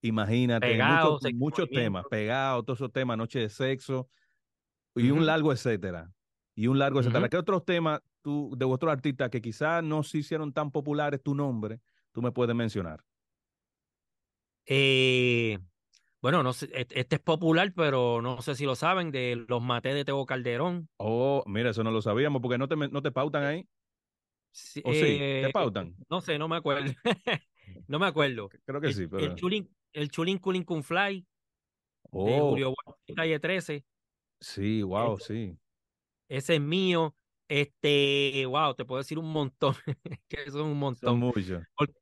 imagínate, 0.00 0.68
pegado, 0.68 1.12
muchos, 1.12 1.32
muchos 1.34 1.68
temas, 1.68 2.06
pegados, 2.10 2.64
todos 2.64 2.78
esos 2.78 2.92
temas, 2.92 3.18
noche 3.18 3.40
de 3.40 3.50
sexo 3.50 4.08
y 4.94 5.10
uh 5.10 5.14
-huh. 5.14 5.18
un 5.18 5.26
largo 5.26 5.52
etcétera. 5.52 6.10
y 6.54 6.66
un 6.66 6.78
largo 6.78 7.00
etcétera. 7.00 7.24
Ujú. 7.24 7.30
¿Qué 7.30 7.36
otros 7.36 7.64
temas 7.64 8.00
tú, 8.22 8.54
de 8.56 8.64
otros 8.64 8.92
artistas 8.92 9.30
que 9.30 9.40
quizás 9.42 9.82
no 9.84 10.02
se 10.02 10.18
hicieron 10.18 10.52
tan 10.52 10.70
populares 10.72 11.22
tu 11.22 11.34
nombre, 11.34 11.80
tú 12.12 12.22
me 12.22 12.32
puedes 12.32 12.54
mencionar? 12.56 13.04
Eh, 14.66 15.58
bueno, 16.22 16.42
no 16.42 16.52
sé, 16.52 16.68
et- 16.74 16.92
este 16.96 17.16
es 17.16 17.22
popular, 17.22 17.72
pero 17.74 18.22
no 18.22 18.42
sé 18.42 18.54
si 18.54 18.64
lo 18.66 18.76
saben, 18.76 19.10
de 19.12 19.46
Los 19.48 19.62
Maté 19.62 19.94
de 19.94 20.04
Tego 20.04 20.26
Calderón. 20.26 20.90
Oh, 20.96 21.42
mira, 21.46 21.70
eso 21.70 21.84
no 21.84 21.90
lo 21.90 22.02
sabíamos, 22.02 22.42
porque 22.42 22.58
no 22.58 22.68
te, 22.68 22.76
no 22.76 23.02
te 23.02 23.12
pautan 23.12 23.44
ahí. 23.44 23.68
Sí, 24.50 24.82
¿O 24.82 24.94
sí? 24.94 25.24
¿Te 25.38 25.50
eh, 25.50 25.50
pautan? 25.50 25.96
no 26.08 26.20
sé, 26.20 26.38
no 26.38 26.48
me 26.48 26.56
acuerdo. 26.56 26.92
No 27.86 27.98
me 27.98 28.06
acuerdo. 28.06 28.50
Creo 28.64 28.80
que 28.80 28.90
El, 28.90 28.92
sí, 28.92 29.06
el 29.16 29.34
pero... 29.34 29.34
Chulín, 29.34 29.76
el 29.92 30.10
Chulín 30.10 30.38
Culín 30.38 30.64
Kun 30.64 30.82
Fly 30.84 31.26
de 32.12 32.40
Oh, 32.40 32.42
Julio 32.42 32.68
Borges, 32.86 33.16
Calle 33.16 33.40
13. 33.40 33.86
sí, 34.40 34.82
wow, 34.82 35.18
sí. 35.18 35.58
Ese 36.28 36.54
es 36.56 36.60
mío. 36.60 37.16
Este, 37.48 38.44
wow, 38.46 38.74
te 38.74 38.84
puedo 38.84 38.98
decir 38.98 39.18
un 39.18 39.32
montón, 39.32 39.74
que 40.28 40.50
son 40.50 40.62
un 40.62 40.70
Son 40.72 40.78
montón. 40.78 41.18
muchos. 41.18 41.62
Por- 41.76 41.92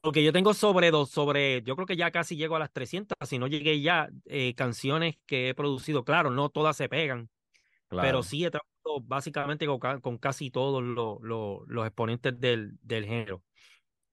Porque 0.00 0.24
yo 0.24 0.32
tengo 0.32 0.54
sobre 0.54 0.90
dos, 0.90 1.10
sobre, 1.10 1.62
yo 1.62 1.74
creo 1.76 1.86
que 1.86 1.96
ya 1.96 2.10
casi 2.10 2.36
llego 2.36 2.56
a 2.56 2.58
las 2.58 2.72
300, 2.72 3.16
si 3.28 3.38
no 3.38 3.46
llegué 3.46 3.80
ya, 3.82 4.08
eh, 4.24 4.54
canciones 4.54 5.16
que 5.26 5.50
he 5.50 5.54
producido. 5.54 6.04
Claro, 6.04 6.30
no 6.30 6.48
todas 6.48 6.76
se 6.76 6.88
pegan, 6.88 7.28
pero 7.88 8.00
Claro. 8.00 8.22
sí 8.22 8.44
he 8.44 8.50
trabajado 8.50 9.00
básicamente 9.02 9.66
con, 9.66 9.78
con 10.00 10.18
casi 10.18 10.50
todos 10.50 10.82
los, 10.82 11.20
los, 11.20 11.60
los 11.66 11.86
exponentes 11.86 12.38
del, 12.40 12.78
del 12.80 13.04
género. 13.04 13.44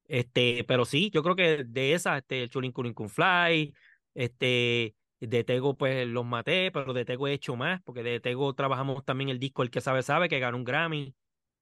Este, 0.05 0.63
pero 0.65 0.85
sí, 0.85 1.11
yo 1.11 1.21
creo 1.23 1.35
que 1.35 1.63
de 1.63 1.93
esas, 1.93 2.17
este, 2.17 2.43
el 2.43 2.49
Chulin 2.49 2.71
Culin 2.71 2.93
Kun 2.93 3.09
Fly, 3.09 3.73
este, 4.15 4.95
de 5.19 5.43
Tego, 5.43 5.77
pues 5.77 6.07
los 6.07 6.25
maté, 6.25 6.71
pero 6.71 6.93
de 6.93 7.05
Tego 7.05 7.27
he 7.27 7.33
hecho 7.33 7.55
más, 7.55 7.81
porque 7.83 8.03
de 8.03 8.19
Tego 8.19 8.53
trabajamos 8.53 9.03
también 9.05 9.29
el 9.29 9.39
disco 9.39 9.63
El 9.63 9.71
que 9.71 9.81
sabe 9.81 10.03
sabe, 10.03 10.29
que 10.29 10.39
ganó 10.39 10.57
un 10.57 10.63
Grammy. 10.63 11.15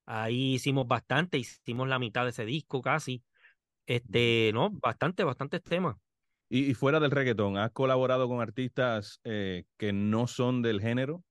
Ahí 0.06 0.54
hicimos 0.56 0.88
bastante, 0.88 1.38
hicimos 1.38 1.88
la 1.88 2.00
mitad 2.00 2.24
de 2.24 2.30
ese 2.32 2.46
disco 2.46 2.82
casi. 2.82 3.24
Este, 3.86 4.52
no, 4.54 4.70
bastante, 4.72 5.24
bastantes 5.24 5.64
temas. 5.64 5.96
Y, 6.50 6.70
y 6.72 6.74
fuera 6.74 7.00
del 7.00 7.12
reggaetón, 7.12 7.58
¿has 7.58 7.72
colaborado 7.72 8.28
con 8.28 8.42
artistas 8.42 9.20
eh, 9.24 9.66
que 9.78 9.92
no 9.94 10.28
son 10.28 10.62
del 10.62 10.82
género? 10.82 11.24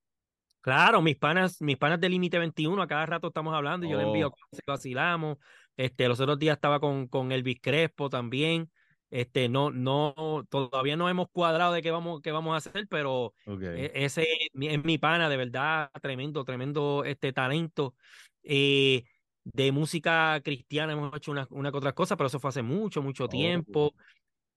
Claro, 0.61 1.01
mis 1.01 1.17
panas, 1.17 1.61
mis 1.63 1.77
panas 1.77 2.01
de 2.01 2.09
Límite 2.09 2.39
21, 2.41 2.83
a 2.83 2.89
cada 2.89 3.07
rato 3.07 3.29
estamos 3.29 3.55
hablando, 3.55 3.87
y 3.87 3.91
yo 3.91 3.97
le 3.97 4.03
envío 4.03 4.31
Oh, 4.31 4.33
cosas 4.33 4.59
y 4.67 4.71
vacilamos. 4.71 5.39
Este, 5.77 6.09
los 6.09 6.19
otros 6.19 6.39
días 6.41 6.57
estaba 6.57 6.81
con, 6.81 7.07
con 7.07 7.31
Elvis 7.31 7.61
Crespo 7.63 8.11
también. 8.11 8.71
Este, 9.11 9.49
no, 9.49 9.71
no, 9.71 10.15
todavía 10.51 10.97
no 10.97 11.09
hemos 11.09 11.29
cuadrado 11.31 11.73
de 11.73 11.83
qué 11.83 11.91
vamos, 11.91 12.21
qué 12.23 12.33
vamos 12.33 12.55
a 12.55 12.57
hacer, 12.57 12.89
pero 12.89 13.35
e- 13.73 13.93
ese 13.95 14.23
es 14.23 14.49
mi- 14.53 14.69
es 14.69 14.85
mi 14.85 14.99
pana, 14.99 15.29
de 15.29 15.37
verdad, 15.37 15.91
tremendo, 16.03 16.45
tremendo 16.45 17.05
este 17.05 17.33
talento. 17.33 17.95
Eh, 18.43 19.05
de 19.45 19.71
música 19.73 20.41
cristiana 20.43 20.93
hemos 20.93 21.15
hecho 21.17 21.31
una, 21.31 21.47
una 21.51 21.71
que 21.71 21.79
otra 21.79 21.93
cosa, 21.93 22.17
pero 22.17 22.27
eso 22.27 22.41
fue 22.41 22.49
hace 22.51 22.63
mucho, 22.63 23.01
mucho 23.03 23.25
Oh, 23.25 23.29
tiempo. 23.29 23.95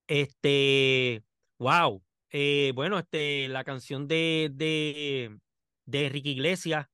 Este, 0.08 1.24
wow. 1.60 2.04
Eh, 2.32 2.72
bueno, 2.76 3.00
este, 3.00 3.48
la 3.48 3.64
canción 3.64 4.08
de, 4.08 4.50
de, 4.54 5.38
de 5.86 6.10
Ricky 6.10 6.32
Iglesias, 6.32 6.88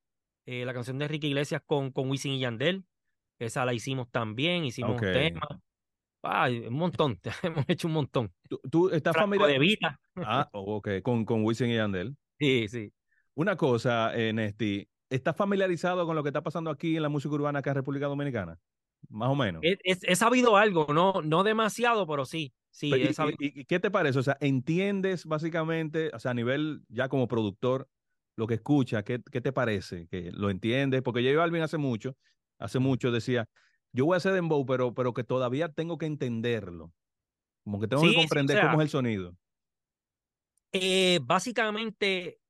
eh, 0.46 0.66
la 0.66 0.74
canción 0.74 0.98
de 0.98 1.08
Ricky 1.08 1.28
Iglesias 1.28 1.62
con, 1.66 1.92
con 1.92 2.10
Wisin 2.10 2.34
y 2.34 2.40
Yandel, 2.40 2.86
esa 3.40 3.66
la 3.66 3.74
hicimos 3.74 4.10
también, 4.12 4.66
hicimos 4.66 4.96
ok. 4.96 5.04
temas. 5.12 5.50
Ay, 6.28 6.60
un 6.68 6.74
montón, 6.74 7.20
hemos 7.44 7.66
hecho 7.68 7.88
un 7.88 7.94
montón. 7.94 8.34
¿Tú, 8.50 8.60
tú 8.70 8.90
estás 8.90 9.16
familiar? 9.16 9.50
de 9.50 9.60
Vita. 9.60 10.00
Ah, 10.16 10.50
ok, 10.54 10.88
con, 11.04 11.26
con 11.26 11.44
Wisin 11.44 11.70
y 11.70 11.76
Yandel. 11.76 12.16
Sí, 12.40 12.68
sí. 12.68 12.92
Una 13.36 13.56
cosa, 13.56 14.16
eh, 14.16 14.34
Nesti, 14.34 14.88
¿estás 15.10 15.36
familiarizado 15.36 16.06
con 16.06 16.16
lo 16.16 16.24
que 16.24 16.30
está 16.30 16.42
pasando 16.42 16.70
aquí 16.72 16.96
en 16.96 17.04
la 17.04 17.10
música 17.10 17.36
urbana 17.36 17.60
acá 17.60 17.72
en 17.72 17.76
República 17.76 18.08
Dominicana? 18.08 18.58
Más 19.10 19.30
o 19.30 19.36
menos. 19.36 19.62
He, 19.64 19.78
he- 19.84 19.98
he 20.08 20.16
sabido 20.16 20.58
algo, 20.58 20.88
no, 20.94 21.22
no 21.24 21.44
demasiado, 21.44 22.08
pero 22.08 22.26
sí, 22.26 22.54
sí, 22.72 22.92
Pe- 22.92 23.04
he 23.04 23.10
¿Y, 23.10 23.14
sabido. 23.14 23.38
y- 23.40 23.62
y 23.62 23.66
qué 23.66 23.80
te 23.80 23.92
parece? 23.92 24.20
O 24.20 24.24
sea, 24.24 24.38
¿entiendes 24.40 25.26
básicamente, 25.26 26.10
o 26.14 26.20
sea, 26.20 26.32
a 26.32 26.34
nivel 26.34 26.82
ya 26.90 27.08
como 27.10 27.28
productor, 27.28 27.88
lo 28.36 28.48
que 28.48 28.56
escucha? 28.56 29.04
¿Qué, 29.04 29.22
qué 29.32 29.42
te 29.42 29.52
parece? 29.54 30.08
¿Que 30.10 30.32
lo 30.32 30.50
entiendes? 30.50 31.02
Porque 31.02 31.22
J 31.24 31.38
Balvin 31.38 31.62
hace 31.62 31.78
mucho, 31.78 32.16
hace 32.58 32.80
mucho 32.80 33.12
decía, 33.12 33.48
yo 33.96 34.06
voy 34.06 34.16
a 34.16 34.18
hacer 34.18 34.34
dembow, 34.34 34.66
pero, 34.66 34.94
pero 34.94 35.14
que 35.14 35.24
todavía 35.24 35.74
tengo 35.74 35.98
que 35.98 36.06
entenderlo. 36.08 36.94
Como 37.66 37.80
que 37.82 37.88
tengo 37.88 38.08
que 38.08 38.14
Sí, 38.14 38.28
sí, 38.28 38.40
o 38.46 38.46
comprender 38.46 38.60
cómo 38.60 38.82
es 38.82 38.86
el 38.86 38.90
sonido. 38.92 39.38
eh, 40.72 41.20
básicamente 41.24 42.42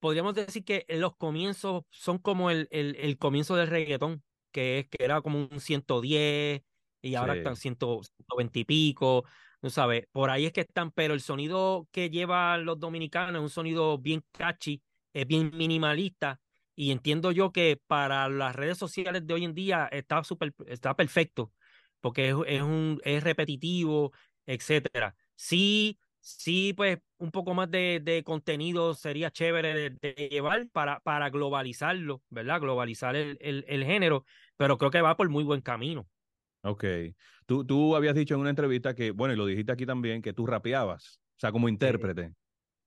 podríamos 0.00 0.34
decir 0.34 0.64
que 0.64 0.86
los 0.90 1.16
comienzos 1.16 1.84
son 1.90 2.18
como 2.18 2.50
el, 2.50 2.68
el, 2.70 2.96
el 2.96 3.18
comienzo 3.18 3.56
del 3.56 3.68
reggaetón, 3.68 4.24
que 4.52 4.80
es 4.80 4.88
que 4.88 5.04
era 5.04 5.22
como 5.22 5.40
un 5.50 5.60
110 5.60 6.62
y 7.02 7.14
ahora 7.16 7.34
están 7.34 7.56
Sí, 7.56 7.56
100, 7.56 7.76
120 7.78 8.60
y 8.60 8.64
pico, 8.64 9.24
tú 9.62 9.70
sabes, 9.70 10.04
por 10.12 10.30
ahí 10.30 10.46
es 10.46 10.52
que 10.52 10.62
están, 10.62 10.92
pero 10.92 11.14
el 11.14 11.20
sonido 11.22 11.88
que 11.92 12.10
llevan 12.10 12.64
los 12.66 12.80
dominicanos 12.80 13.36
es 13.36 13.42
un 13.42 13.50
sonido 13.50 13.98
bien 13.98 14.24
catchy, 14.32 14.82
es 15.12 15.26
bien 15.26 15.50
minimalista 15.54 16.40
y 16.80 16.92
entiendo 16.92 17.32
yo 17.32 17.52
que 17.52 17.80
para 17.86 18.28
las 18.28 18.56
redes 18.56 18.78
sociales 18.78 19.26
de 19.26 19.34
hoy 19.34 19.44
en 19.44 19.54
día 19.54 19.88
está 19.92 20.24
súper, 20.24 20.54
está 20.66 20.96
perfecto, 20.96 21.52
porque 22.00 22.30
es, 22.30 22.36
es 22.46 22.62
un, 22.62 23.00
es 23.04 23.22
repetitivo, 23.22 24.12
etcétera. 24.46 25.14
Sí, 25.36 25.98
sí, 26.20 26.72
pues 26.74 26.98
un 27.18 27.30
poco 27.30 27.54
más 27.54 27.70
de, 27.70 28.00
de 28.02 28.24
contenido 28.24 28.94
sería 28.94 29.30
chévere 29.30 29.74
de, 29.74 29.90
de 30.14 30.28
llevar 30.30 30.68
para, 30.70 31.00
para 31.00 31.28
globalizarlo, 31.30 32.22
¿verdad? 32.30 32.60
Globalizar 32.60 33.14
el, 33.16 33.36
el, 33.40 33.64
el 33.68 33.84
género, 33.84 34.24
pero 34.56 34.78
creo 34.78 34.90
que 34.90 35.02
va 35.02 35.16
por 35.16 35.28
muy 35.28 35.44
buen 35.44 35.60
camino. 35.60 36.08
ok. 36.62 36.84
Tú, 37.46 37.64
tú 37.66 37.96
habías 37.96 38.14
dicho 38.14 38.34
en 38.34 38.40
una 38.40 38.50
entrevista 38.50 38.94
que, 38.94 39.10
bueno, 39.10 39.34
y 39.34 39.36
lo 39.36 39.46
dijiste 39.46 39.72
aquí 39.72 39.86
también, 39.86 40.22
que 40.22 40.32
tú 40.32 40.46
rapeabas, 40.46 41.20
o 41.36 41.40
sea, 41.40 41.52
como 41.52 41.68
intérprete. 41.68 42.34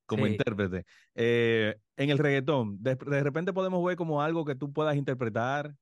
Como 0.06 0.26
sí. 0.26 0.32
intérprete. 0.32 0.86
Eh, 1.16 1.76
en 1.98 2.10
el 2.10 2.18
reggaetón, 2.18 2.82
de, 2.82 2.96
de 2.96 3.24
repente 3.24 3.54
podemos 3.54 3.84
ver 3.86 3.96
como 3.98 4.22
algo 4.22 4.46
que 4.46 4.56
tú 4.56 4.72
puedas 4.74 4.96
interpretar. 4.96 5.76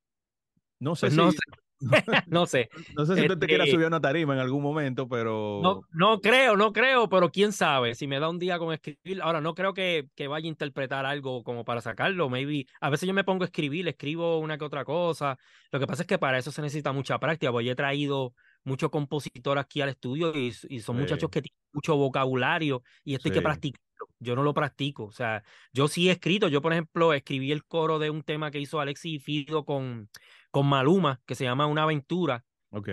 No 0.80 0.96
sé 0.96 1.08
Pues 1.08 1.14
no 1.14 1.32
si, 1.32 1.32
sé, 1.32 1.40
no 2.28 2.46
sé. 2.48 2.70
no 2.96 3.06
sé 3.06 3.18
si 3.18 3.26
tú 3.26 3.38
te 3.40 3.48
quieras 3.48 3.68
Este, 3.68 3.72
subir 3.72 3.86
a 3.86 3.88
una 3.90 4.02
tarima 4.02 4.34
en 4.34 4.40
algún 4.40 4.64
momento, 4.64 5.08
no, 5.56 5.82
pero 5.88 5.88
no 5.92 6.22
creo, 6.22 6.56
no 6.58 6.74
creo, 6.74 7.08
pero 7.10 7.32
quién 7.32 7.52
sabe, 7.52 7.94
si 7.96 8.08
me 8.08 8.20
da 8.20 8.30
un 8.30 8.40
día 8.40 8.58
con 8.58 8.74
escribir, 8.74 9.22
ahora 9.22 9.42
no 9.42 9.54
creo 9.54 9.74
que, 9.74 10.08
que 10.16 10.28
vaya 10.28 10.46
a 10.46 10.50
interpretar 10.50 11.06
algo 11.06 11.44
como 11.44 11.66
para 11.66 11.82
sacarlo, 11.82 12.30
maybe, 12.30 12.66
a 12.80 12.90
veces 12.90 13.08
yo 13.08 13.14
me 13.14 13.24
pongo 13.24 13.44
a 13.44 13.46
escribir, 13.48 13.88
escribo 13.88 14.40
una 14.40 14.58
que 14.58 14.66
otra 14.66 14.86
cosa, 14.86 15.38
lo 15.72 15.80
que 15.80 15.88
pasa 15.88 16.04
es 16.04 16.08
que 16.08 16.18
para 16.18 16.38
eso 16.40 16.52
se 16.52 16.62
necesita 16.62 16.92
mucha 16.94 17.20
práctica, 17.20 17.52
porque 17.52 17.66
yo 17.66 17.72
he 17.74 17.76
traído 17.76 18.34
muchos 18.64 18.90
compositores 18.90 19.64
aquí 19.64 19.82
al 19.82 19.90
estudio 19.90 20.34
y, 20.36 20.54
y 20.70 20.80
son 20.80 20.98
muchachos 20.98 21.30
que 21.30 21.42
tienen 21.42 21.60
mucho 21.74 21.96
vocabulario 21.98 22.82
y 23.04 23.16
esto 23.16 23.28
hay 23.28 23.34
que 23.34 23.42
sí, 23.42 23.74
yo 24.20 24.36
no 24.36 24.44
lo 24.44 24.54
practico, 24.54 25.06
o 25.06 25.12
sea, 25.12 25.44
yo 25.74 25.88
sí 25.88 26.10
he 26.10 26.12
escrito, 26.14 26.48
yo 26.48 26.62
por 26.62 26.74
ejemplo 26.74 27.14
escribí 27.14 27.52
el 27.52 27.66
coro 27.66 28.00
de 28.00 28.10
un 28.10 28.24
tema 28.24 28.52
que 28.52 28.60
hizo 28.60 28.80
Alexis 28.80 29.24
Fido 29.24 29.66
con, 29.66 30.10
con 30.52 30.68
Maluma, 30.68 31.22
que 31.26 31.36
se 31.36 31.44
llama 31.46 31.66
Una 31.68 31.84
Aventura, 31.84 32.46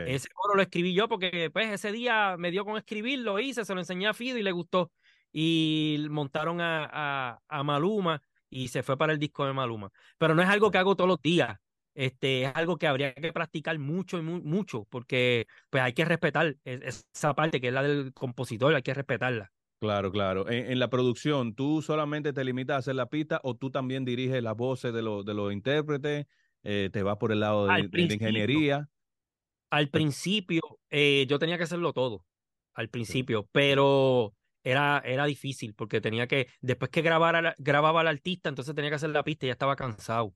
ese 0.05 0.29
coro 0.35 0.55
lo 0.57 0.63
escribí 0.63 0.95
yo 0.95 1.09
porque 1.09 1.51
pues 1.53 1.71
ese 1.73 1.93
día 1.93 2.37
me 2.39 2.51
dio 2.51 2.65
con 2.65 2.77
escribir, 2.77 3.21
lo 3.21 3.39
hice, 3.39 3.65
se 3.65 3.75
lo 3.75 3.81
enseñé 3.81 4.07
a 4.09 4.15
Fido 4.15 4.39
y 4.39 4.43
le 4.43 4.53
gustó. 4.53 4.93
Y 5.33 6.07
montaron 6.11 6.61
a, 6.61 6.89
a, 6.91 7.41
a 7.49 7.63
Maluma 7.63 8.23
y 8.51 8.69
se 8.69 8.83
fue 8.83 8.97
para 8.97 9.13
el 9.13 9.19
disco 9.19 9.45
de 9.47 9.53
Maluma. 9.53 9.91
Pero 10.17 10.35
no 10.35 10.43
es 10.43 10.49
algo 10.49 10.71
que 10.71 10.79
hago 10.79 10.97
todos 10.97 11.09
los 11.09 11.21
días. 11.21 11.59
Este, 11.95 12.45
es 12.45 12.53
algo 12.55 12.77
que 12.79 12.87
habría 12.87 13.13
que 13.15 13.33
practicar 13.33 13.79
mucho 13.79 14.19
y 14.19 14.23
mu- 14.23 14.41
mucho, 14.43 14.85
porque 14.89 15.47
pues 15.69 15.83
hay 15.83 15.93
que 15.93 16.05
respetar 16.05 16.57
es- 16.65 17.07
esa 17.13 17.35
parte 17.35 17.61
que 17.61 17.69
es 17.69 17.75
la 17.75 17.83
del 17.83 18.13
compositor, 18.15 18.75
hay 18.75 18.83
que 18.83 18.95
respetarla. 18.95 19.53
Claro, 19.79 20.11
claro. 20.13 20.49
En, 20.49 20.73
en 20.73 20.79
la 20.79 20.91
producción, 20.91 21.55
¿tú 21.55 21.83
solamente 21.83 22.33
te 22.33 22.45
limitas 22.45 22.75
a 22.77 22.79
hacer 22.79 22.95
la 22.95 23.09
pista 23.09 23.41
o 23.43 23.57
tú 23.57 23.71
también 23.71 24.05
diriges 24.05 24.43
las 24.43 24.57
voces 24.57 24.93
de, 24.93 25.03
los 25.03 25.25
de 25.25 25.35
los 25.35 25.53
intérpretes? 25.53 26.27
Eh, 26.63 26.91
¿te 26.93 27.03
vas 27.03 27.17
por 27.17 27.33
el 27.33 27.41
lado 27.41 27.67
de, 27.67 27.89
ingeniería? 28.03 28.89
al 29.71 29.91
principio, 29.91 30.61
eh, 30.91 31.27
yo 31.29 31.39
tenía 31.39 31.59
que 31.59 31.65
hacerlo 31.65 31.93
todo, 31.93 32.25
al 32.75 32.87
Sí. 32.87 32.91
principio, 32.91 33.49
pero 33.53 34.35
era, 34.63 35.03
era 35.05 35.27
difícil 35.27 35.75
porque 35.75 36.01
tenía 36.01 36.27
que, 36.27 36.49
después 36.61 36.91
que 36.91 37.03
grabara, 37.03 37.55
grababa 37.59 38.01
al 38.01 38.09
artista, 38.09 38.49
entonces 38.49 38.75
tenía 38.75 38.91
que 38.91 38.97
hacer 38.97 39.11
la 39.11 39.25
pista 39.25 39.47
y 39.47 39.49
ya 39.49 39.53
estaba 39.53 39.77
cansado. 39.77 40.35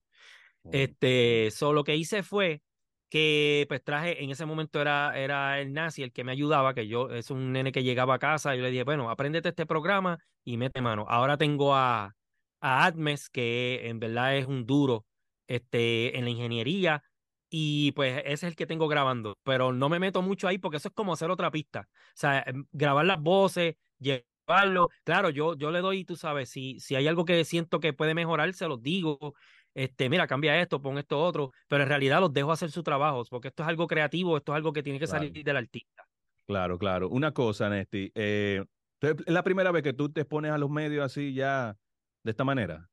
Oh, 0.64 0.70
Este, 0.72 1.50
so, 1.50 1.72
lo 1.72 1.84
que 1.84 1.96
hice 1.96 2.22
fue 2.22 2.62
que 3.12 3.66
pues 3.68 3.84
traje, 3.84 4.24
en 4.24 4.30
ese 4.30 4.46
momento 4.46 4.80
era, 4.80 5.12
era 5.18 5.60
el 5.60 5.74
nazi 5.74 6.02
el 6.02 6.12
que 6.12 6.24
me 6.24 6.32
ayudaba, 6.32 6.72
que 6.74 6.88
yo, 6.88 7.10
es 7.10 7.30
un 7.30 7.52
nene 7.52 7.70
que 7.70 7.82
llegaba 7.84 8.14
a 8.14 8.18
casa 8.18 8.54
y 8.54 8.58
yo 8.58 8.64
le 8.64 8.70
dije, 8.70 8.84
bueno, 8.84 9.10
apréndete 9.10 9.50
este 9.50 9.66
programa 9.66 10.18
y 10.44 10.56
mete 10.56 10.80
mano. 10.80 11.04
Ahora 11.08 11.36
tengo 11.36 11.74
a, 11.74 12.16
a 12.62 12.86
Admes, 12.86 13.28
que 13.28 13.86
en 13.88 14.00
verdad 14.00 14.36
es 14.38 14.46
un 14.46 14.64
duro 14.64 15.04
este, 15.46 16.16
en 16.16 16.24
la 16.24 16.30
ingeniería, 16.30 17.02
y 17.50 17.92
pues 17.92 18.18
ese 18.24 18.32
es 18.32 18.42
el 18.44 18.56
que 18.56 18.66
tengo 18.66 18.88
grabando, 18.88 19.36
pero 19.42 19.72
no 19.74 19.90
me 19.90 19.98
meto 19.98 20.22
mucho 20.22 20.48
ahí 20.48 20.56
porque 20.56 20.78
eso 20.78 20.88
es 20.88 20.94
como 20.94 21.12
hacer 21.12 21.30
otra 21.30 21.50
pista. 21.50 21.88
O 21.90 22.12
sea, 22.14 22.42
em, 22.46 22.64
grabar 22.72 23.04
las 23.04 23.20
voces, 23.20 23.74
llevarlo. 23.98 24.88
Claro, 25.04 25.28
yo, 25.28 25.54
yo 25.56 25.70
le 25.70 25.80
doy, 25.80 26.04
tú 26.06 26.16
sabes, 26.16 26.48
si, 26.48 26.80
si 26.80 26.94
hay 26.94 27.06
algo 27.08 27.26
que 27.26 27.44
siento 27.44 27.78
que 27.78 27.92
puede 27.92 28.14
mejorar, 28.14 28.54
se 28.54 28.68
los 28.68 28.82
digo. 28.82 29.34
Este, 29.74 30.08
mira, 30.08 30.26
cambia 30.26 30.60
esto, 30.60 30.80
pon 30.80 30.98
esto 30.98 31.20
otro, 31.20 31.52
pero 31.68 31.82
en 31.82 31.88
realidad 31.88 32.20
los 32.20 32.32
dejo 32.32 32.52
hacer 32.52 32.70
su 32.70 32.82
trabajo, 32.82 33.22
porque 33.30 33.48
esto 33.48 33.62
es 33.62 33.68
algo 33.68 33.86
creativo, 33.86 34.36
esto 34.36 34.52
es 34.52 34.56
algo 34.56 34.72
que 34.72 34.82
tiene 34.82 34.98
que 34.98 35.06
Claro. 35.06 35.24
salir 35.24 35.44
del 35.44 35.56
artista. 35.56 36.04
Claro, 36.46 36.78
claro. 36.78 37.08
Una 37.08 37.32
cosa, 37.32 37.68
Nesti, 37.70 38.10
eh, 38.14 38.64
¿es 39.00 39.14
la 39.26 39.42
primera 39.42 39.70
vez 39.70 39.82
que 39.82 39.92
tú 39.92 40.10
te 40.10 40.24
pones 40.24 40.52
a 40.52 40.58
los 40.58 40.70
medios 40.70 41.04
así 41.04 41.32
ya 41.34 41.76
de 42.22 42.30
esta 42.30 42.44
manera? 42.44 42.90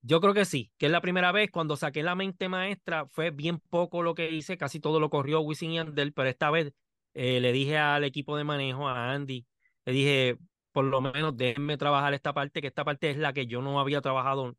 Yo 0.00 0.20
creo 0.20 0.34
que 0.34 0.44
sí, 0.44 0.72
que 0.78 0.86
es 0.86 0.92
la 0.92 1.00
primera 1.00 1.30
vez. 1.30 1.50
Cuando 1.50 1.76
saqué 1.76 2.02
la 2.02 2.14
mente 2.16 2.48
maestra, 2.48 3.06
fue 3.06 3.30
bien 3.30 3.58
poco 3.60 4.02
lo 4.02 4.14
que 4.14 4.30
hice, 4.30 4.56
casi 4.56 4.80
todo 4.80 4.98
lo 4.98 5.10
corrió 5.10 5.40
Wisin 5.40 5.72
y 5.72 5.74
Yandel, 5.76 6.12
pero 6.12 6.28
esta 6.28 6.50
vez 6.50 6.72
eh, 7.14 7.40
le 7.40 7.52
dije 7.52 7.78
al 7.78 8.02
equipo 8.04 8.36
de 8.36 8.44
manejo, 8.44 8.88
a 8.88 9.12
Andy, 9.12 9.46
le 9.84 9.92
dije, 9.92 10.38
por 10.72 10.84
lo 10.86 11.00
menos 11.00 11.36
déjenme 11.36 11.76
trabajar 11.76 12.14
esta 12.14 12.32
parte, 12.32 12.60
que 12.60 12.66
esta 12.68 12.84
parte 12.84 13.10
es 13.10 13.16
la 13.16 13.32
que 13.32 13.46
yo 13.46 13.62
no 13.62 13.78
había 13.78 14.00
trabajado, 14.00 14.56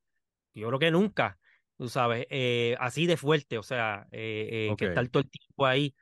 yo 0.53 0.67
creo 0.67 0.79
que 0.79 0.91
nunca, 0.91 1.39
tú 1.77 1.89
sabes, 1.89 2.27
eh, 2.29 2.75
así 2.79 3.05
de 3.07 3.17
fuerte, 3.17 3.57
o 3.57 3.63
sea, 3.63 4.07
eh, 4.11 4.69
eh, 4.71 4.73
Ok. 4.73 4.77
que 4.77 4.85
estar 4.85 5.07
todo 5.09 5.23
el 5.23 5.29
tiempo 5.29 5.65
ahí. 5.65 5.95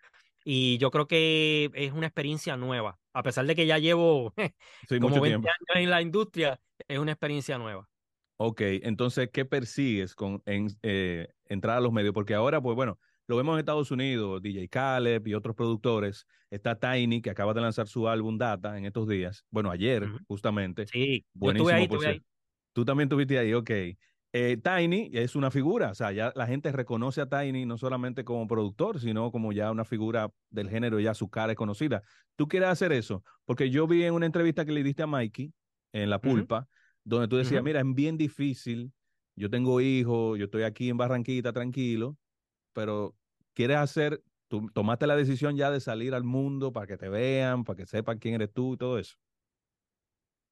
Y 0.45 0.77
yo 0.79 0.91
creo 0.91 1.07
que 1.07 1.71
es 1.75 1.93
una 1.93 2.07
experiencia 2.07 2.57
nueva, 2.57 2.99
a 3.13 3.23
pesar 3.23 3.45
de 3.47 3.55
que 3.55 3.67
ya 3.67 3.77
llevo 3.79 4.33
Sí, 4.87 4.99
como 4.99 5.19
mucho 5.19 5.21
20 5.21 5.41
tiempo. 5.41 5.49
años 5.49 5.83
en 5.85 5.89
la 5.91 6.01
industria, 6.01 6.61
es 6.87 6.99
una 6.99 7.13
experiencia 7.13 7.57
nueva. 7.59 7.89
Ok, 8.39 8.61
entonces, 8.61 9.29
¿qué 9.31 9.45
persigues 9.45 10.15
con 10.15 10.41
en, 10.45 10.67
eh, 10.81 11.27
entrar 11.45 11.77
a 11.77 11.81
los 11.81 11.91
medios? 11.93 12.13
Porque 12.13 12.33
ahora, 12.33 12.59
pues 12.61 12.75
bueno, 12.75 12.99
lo 13.27 13.35
vemos 13.37 13.53
en 13.53 13.59
Estados 13.59 13.91
Unidos, 13.91 14.41
DJ 14.41 14.67
Caleb 14.69 15.27
y 15.27 15.35
otros 15.35 15.55
productores. 15.55 16.25
Está 16.49 16.79
Tiny, 16.79 17.21
que 17.21 17.29
acaba 17.29 17.53
de 17.53 17.61
lanzar 17.61 17.87
su 17.87 18.07
álbum 18.07 18.37
Data 18.39 18.77
en 18.77 18.85
estos 18.85 19.07
días. 19.07 19.45
Bueno, 19.51 19.69
ayer, 19.69 20.09
Ujú. 20.09 20.17
justamente. 20.27 20.89
Sí, 20.91 21.25
yo 21.41 21.51
Buenísimo, 21.51 21.51
estuve 21.51 21.73
ahí, 21.73 21.85
por 21.87 21.99
estuve 21.99 22.07
ahí. 22.07 22.25
Tú 22.73 22.85
también 22.85 23.07
estuviste 23.07 23.39
ahí, 23.39 23.53
ok. 23.53 23.71
Eh, 24.33 24.57
Tiny 24.57 25.09
es 25.13 25.35
una 25.35 25.51
figura, 25.51 25.91
o 25.91 25.95
sea, 25.95 26.13
ya 26.13 26.31
la 26.35 26.47
gente 26.47 26.71
reconoce 26.71 27.19
a 27.19 27.25
Tiny 27.27 27.65
no 27.65 27.77
solamente 27.77 28.23
como 28.23 28.47
productor, 28.47 28.99
sino 28.99 29.29
como 29.29 29.51
ya 29.51 29.71
una 29.71 29.83
figura 29.83 30.31
del 30.49 30.69
género, 30.69 31.01
ya 31.01 31.13
su 31.13 31.29
cara 31.29 31.51
es 31.51 31.57
conocida. 31.57 32.01
¿Tú 32.37 32.47
quieres 32.47 32.69
hacer 32.69 32.93
eso? 32.93 33.23
Porque 33.43 33.69
yo 33.69 33.87
vi 33.87 34.03
en 34.03 34.13
una 34.13 34.25
entrevista 34.25 34.63
que 34.63 34.71
le 34.71 34.83
diste 34.83 35.03
a 35.03 35.07
Mikey 35.07 35.53
en 35.91 36.09
La. 36.09 36.19
Pulpa, 36.19 36.69
donde 37.03 37.27
tú 37.27 37.35
decías, 37.35 37.61
mira, 37.61 37.81
es 37.81 37.85
bien 37.93 38.17
difícil, 38.17 38.93
yo 39.35 39.49
tengo 39.49 39.81
hijos, 39.81 40.39
yo 40.39 40.45
estoy 40.45 40.63
aquí 40.63 40.89
en 40.89 40.97
Barranquita 40.97 41.51
tranquilo, 41.51 42.17
pero 42.71 43.17
quieres 43.53 43.77
hacer, 43.77 44.23
tú 44.47 44.69
tomaste 44.73 45.07
la 45.07 45.17
decisión 45.17 45.57
ya 45.57 45.71
de 45.71 45.81
salir 45.81 46.13
al 46.13 46.23
mundo 46.23 46.71
para 46.71 46.87
que 46.87 46.95
te 46.97 47.09
vean, 47.09 47.65
para 47.65 47.77
que 47.77 47.85
sepan 47.85 48.17
quién 48.17 48.35
eres 48.35 48.53
tú 48.53 48.75
y 48.75 48.77
todo 48.77 48.97
eso. 48.97 49.17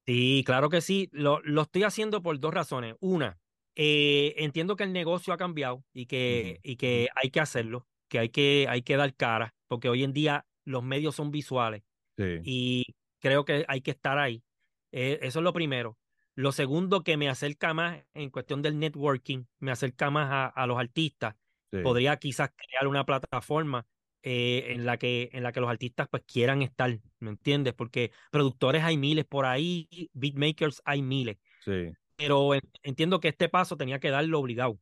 Sí, 0.06 0.44
claro 0.46 0.70
que 0.70 0.82
sí. 0.82 1.08
Lo, 1.12 1.40
lo 1.44 1.62
estoy 1.62 1.84
haciendo 1.84 2.22
por 2.22 2.40
dos 2.40 2.54
razones. 2.54 2.96
Una, 3.00 3.40
eh, 3.82 4.36
entiendo 4.38 4.76
que 4.76 4.84
el 4.84 4.94
negocio 4.94 5.34
ha 5.34 5.38
cambiado 5.38 5.86
y 5.94 6.06
que, 6.08 6.60
y 6.64 6.76
que 6.78 7.10
hay 7.16 7.32
que 7.32 7.40
hacerlo, 7.40 7.88
que 8.10 8.20
hay 8.20 8.30
que, 8.30 8.68
hay 8.70 8.82
que 8.84 8.98
dar 8.98 9.16
cara, 9.16 9.56
porque 9.68 9.90
hoy 9.90 10.04
en 10.04 10.14
día 10.14 10.48
los 10.66 10.84
medios 10.84 11.16
son 11.16 11.32
visuales 11.32 11.84
Sí, 12.18 12.26
y 12.42 12.86
creo 13.20 13.46
que 13.46 13.66
hay 13.68 13.82
que 13.82 13.92
estar 13.92 14.18
ahí. 14.18 14.44
Eh, 14.92 15.20
eso 15.22 15.40
es 15.40 15.44
lo 15.44 15.54
primero. 15.54 16.00
Lo 16.36 16.52
segundo, 16.52 17.04
que 17.04 17.18
me 17.18 17.30
acerca 17.30 17.74
más 17.74 18.06
en 18.14 18.30
cuestión 18.30 18.62
del 18.62 18.80
networking, 18.80 19.46
me 19.60 19.72
acerca 19.72 20.10
más 20.12 20.30
a, 20.32 20.48
a 20.48 20.68
los 20.68 20.80
artistas. 20.80 21.36
sí, 21.72 21.78
Podría 21.82 22.18
quizás 22.18 22.52
crear 22.56 22.88
una 22.88 23.06
plataforma 23.06 23.88
eh, 24.24 24.74
en 24.74 24.86
la 24.86 24.98
que 24.98 25.30
en 25.34 25.44
la 25.44 25.52
que 25.54 25.62
los 25.62 25.70
artistas 25.70 26.08
pues 26.10 26.24
quieran 26.26 26.62
estar, 26.62 27.00
¿me 27.20 27.30
entiendes? 27.32 27.74
Porque 27.74 28.12
productores 28.32 28.84
hay 28.84 28.98
miles 28.98 29.26
por 29.26 29.46
ahí, 29.46 29.88
beatmakers 30.14 30.82
hay 30.86 31.02
miles, 31.02 31.38
sí. 31.60 31.94
Pero 32.20 32.56
en- 32.56 32.62
entiendo 32.84 33.22
que 33.22 33.30
este 33.30 33.50
paso 33.50 33.78
tenía 33.78 34.00
que 34.02 34.12
darlo 34.12 34.40
obligado, 34.42 34.82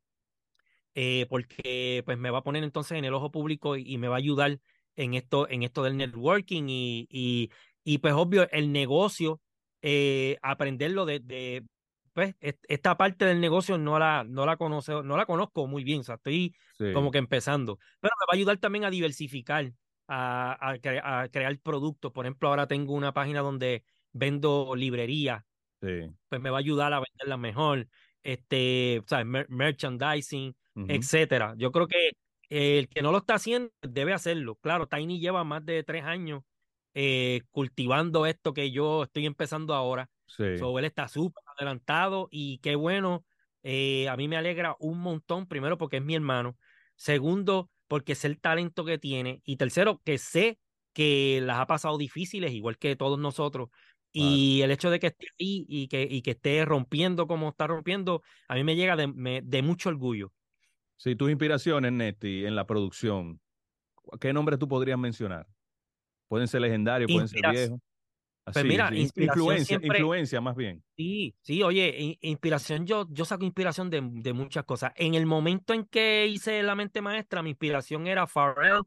eh, 0.96 1.26
porque 1.30 2.02
pues 2.06 2.18
me 2.18 2.30
va 2.32 2.40
a 2.40 2.44
poner 2.44 2.64
entonces 2.64 2.98
en 2.98 3.06
el 3.06 3.14
ojo 3.14 3.32
público 3.32 3.76
y, 3.78 3.84
y 3.88 3.98
me 3.98 4.08
va 4.08 4.16
a 4.16 4.18
ayudar 4.20 4.60
en 4.96 5.14
esto 5.14 5.48
en 5.50 5.64
esto 5.64 5.84
del 5.84 5.98
networking 5.98 6.66
y 6.70 7.08
y, 7.10 7.52
y 7.84 8.00
pues 8.00 8.14
obvio 8.14 8.50
el 8.52 8.72
negocio 8.72 9.42
eh, 9.82 10.38
aprenderlo 10.42 11.06
de, 11.06 11.20
de 11.20 11.66
pues 12.14 12.36
est- 12.40 12.64
esta 12.68 12.98
parte 12.98 13.26
del 13.26 13.40
negocio 13.42 13.78
no 13.78 14.00
la 14.00 14.24
no 14.24 14.46
la 14.46 14.58
conoce, 14.58 14.94
no 15.04 15.18
la 15.18 15.26
conozco 15.26 15.68
muy 15.68 15.84
bien, 15.84 16.00
o 16.02 16.04
sea, 16.04 16.16
estoy 16.16 16.56
Sí, 16.78 16.86
como 16.92 17.12
que 17.12 17.18
empezando. 17.20 17.78
Pero 18.00 18.14
me 18.20 18.26
va 18.28 18.34
a 18.34 18.36
ayudar 18.36 18.58
también 18.58 18.86
a 18.86 18.90
diversificar, 18.90 19.72
a, 20.08 20.70
a, 20.72 20.76
cre- 20.78 21.02
a 21.04 21.30
crear 21.30 21.60
productos. 21.60 22.12
Por 22.12 22.26
ejemplo, 22.26 22.50
ahora 22.50 22.68
tengo 22.68 22.94
una 22.94 23.14
página 23.14 23.42
donde 23.42 23.84
vendo 24.14 24.74
librería, 24.76 25.46
sí. 25.82 26.18
pues 26.30 26.42
me 26.42 26.50
va 26.50 26.58
a 26.58 26.60
ayudar 26.60 26.94
a 26.94 27.00
venderla 27.00 27.38
mejor, 27.38 27.88
este, 28.24 29.02
¿sabes? 29.08 29.26
Mer- 29.26 29.50
merchandising, 29.50 30.56
etcétera. 30.88 31.56
Yo 31.58 31.72
creo 31.72 31.88
que 31.88 32.12
el 32.50 32.88
que 32.90 33.02
no 33.02 33.12
lo 33.12 33.20
está 33.20 33.36
haciendo 33.36 33.72
debe 33.82 34.14
hacerlo. 34.14 34.56
Claro, 34.58 34.88
Tiny 34.88 35.20
lleva 35.20 35.44
más 35.44 35.66
de 35.66 35.84
tres 35.84 36.04
años 36.04 36.44
eh, 36.94 37.42
cultivando 37.52 38.26
esto 38.26 38.54
que 38.54 38.72
yo 38.72 39.04
estoy 39.04 39.26
empezando 39.26 39.74
ahora. 39.74 40.10
Sí. 40.26 40.44
So, 40.58 40.78
él 40.80 40.86
está 40.86 41.08
súper 41.08 41.44
adelantado 41.58 42.28
y 42.32 42.60
qué 42.60 42.76
bueno. 42.76 43.26
eh, 43.64 44.08
a 44.10 44.18
mí 44.18 44.28
me 44.28 44.38
alegra 44.38 44.76
un 44.80 45.00
montón, 45.00 45.48
primero 45.48 45.78
porque 45.78 45.98
es 45.98 46.04
mi 46.04 46.16
hermano, 46.16 46.58
segundo 46.96 47.70
porque 47.88 48.16
sé 48.16 48.28
el 48.28 48.40
talento 48.40 48.86
que 48.86 48.98
tiene 48.98 49.42
y 49.46 49.58
tercero 49.58 50.02
que 50.04 50.18
sé 50.18 50.60
que 50.94 51.42
las 51.44 51.60
ha 51.60 51.68
pasado 51.68 51.98
difíciles, 51.98 52.52
igual 52.54 52.78
que 52.78 52.96
todos 52.96 53.20
nosotros. 53.20 53.70
Y 54.12 54.62
el 54.62 54.72
hecho 54.72 54.90
de 54.90 55.00
que 55.00 55.08
esté 55.08 55.28
ahí 55.40 55.66
y 55.70 55.88
que, 55.88 56.08
y 56.10 56.22
que 56.22 56.32
esté 56.32 56.66
rompiendo 56.66 57.28
como 57.28 57.50
está 57.50 57.68
rompiendo, 57.68 58.24
a 58.48 58.56
mí 58.56 58.64
me 58.64 58.76
llega 58.76 58.96
de, 58.96 59.08
me- 59.08 59.42
de 59.42 59.62
mucho 59.62 59.90
orgullo. 59.90 60.34
Sí, 60.96 61.16
tus 61.16 61.30
inspiraciones, 61.30 61.92
Neti, 61.92 62.46
en 62.46 62.56
la 62.56 62.66
producción, 62.66 63.40
¿qué 64.20 64.34
nombre 64.34 64.58
tú 64.58 64.68
podrías 64.68 64.98
mencionar? 64.98 65.48
Pueden 66.28 66.48
ser 66.48 66.62
legendarios, 66.62 67.12
pueden 67.12 67.28
ser 67.28 67.42
viejos. 67.52 67.80
Pues 68.44 68.58
Así, 68.58 68.68
mira, 68.68 68.90
sí, 68.90 69.06
influencia, 69.18 69.78
siempre- 69.78 70.00
influencia 70.00 70.42
más 70.42 70.56
bien. 70.56 70.84
Sí, 70.96 71.36
sí, 71.42 71.62
oye, 71.62 71.96
in- 72.00 72.18
inspiración, 72.22 72.88
yo, 72.88 73.08
yo 73.12 73.26
saco 73.26 73.46
inspiración 73.46 73.90
de, 73.90 74.02
de 74.02 74.34
muchas 74.34 74.64
cosas. 74.64 74.94
En 74.96 75.14
el 75.14 75.26
momento 75.26 75.74
en 75.74 75.86
que 75.86 76.26
hice 76.28 76.64
La 76.64 76.74
Mente 76.74 77.02
Maestra, 77.02 77.44
mi 77.44 77.52
inspiración 77.52 78.08
era 78.08 78.26
Pharrell 78.26 78.82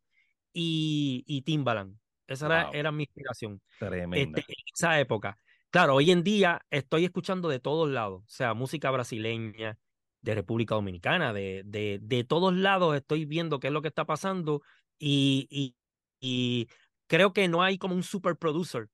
y, 0.53 1.23
y 1.27 1.43
Timbaland. 1.43 1.97
Esa 2.31 2.47
era, 2.47 2.65
Wow. 2.65 2.75
era 2.75 2.93
mi 2.93 3.03
inspiración 3.05 3.61
Tremenda. 3.79 4.39
este, 4.39 4.53
en 4.53 4.65
esa 4.75 5.01
época. 5.01 5.39
Claro, 5.71 5.95
hoy 5.97 6.11
en 6.11 6.23
día 6.25 6.61
estoy 6.71 7.05
escuchando 7.05 7.49
de 7.49 7.61
todos 7.61 7.89
lados, 7.89 8.23
o 8.25 8.29
sea, 8.29 8.55
música 8.55 8.91
brasileña, 8.91 9.79
de 10.23 10.35
República 10.35 10.75
Dominicana, 10.75 11.33
de, 11.33 11.63
de, 11.65 11.99
de 12.03 12.25
todos 12.25 12.55
lados 12.55 12.95
estoy 12.97 13.25
viendo 13.25 13.59
qué 13.59 13.69
es 13.69 13.73
lo 13.73 13.83
que 13.83 13.89
está 13.89 14.05
pasando 14.05 14.63
y, 14.99 15.47
y, 15.51 15.77
y 16.21 16.69
creo 17.07 17.33
que 17.33 17.49
no 17.49 17.63
hay 17.63 17.79
como 17.79 17.95
un 17.95 18.03
super 18.03 18.37
producer 18.37 18.89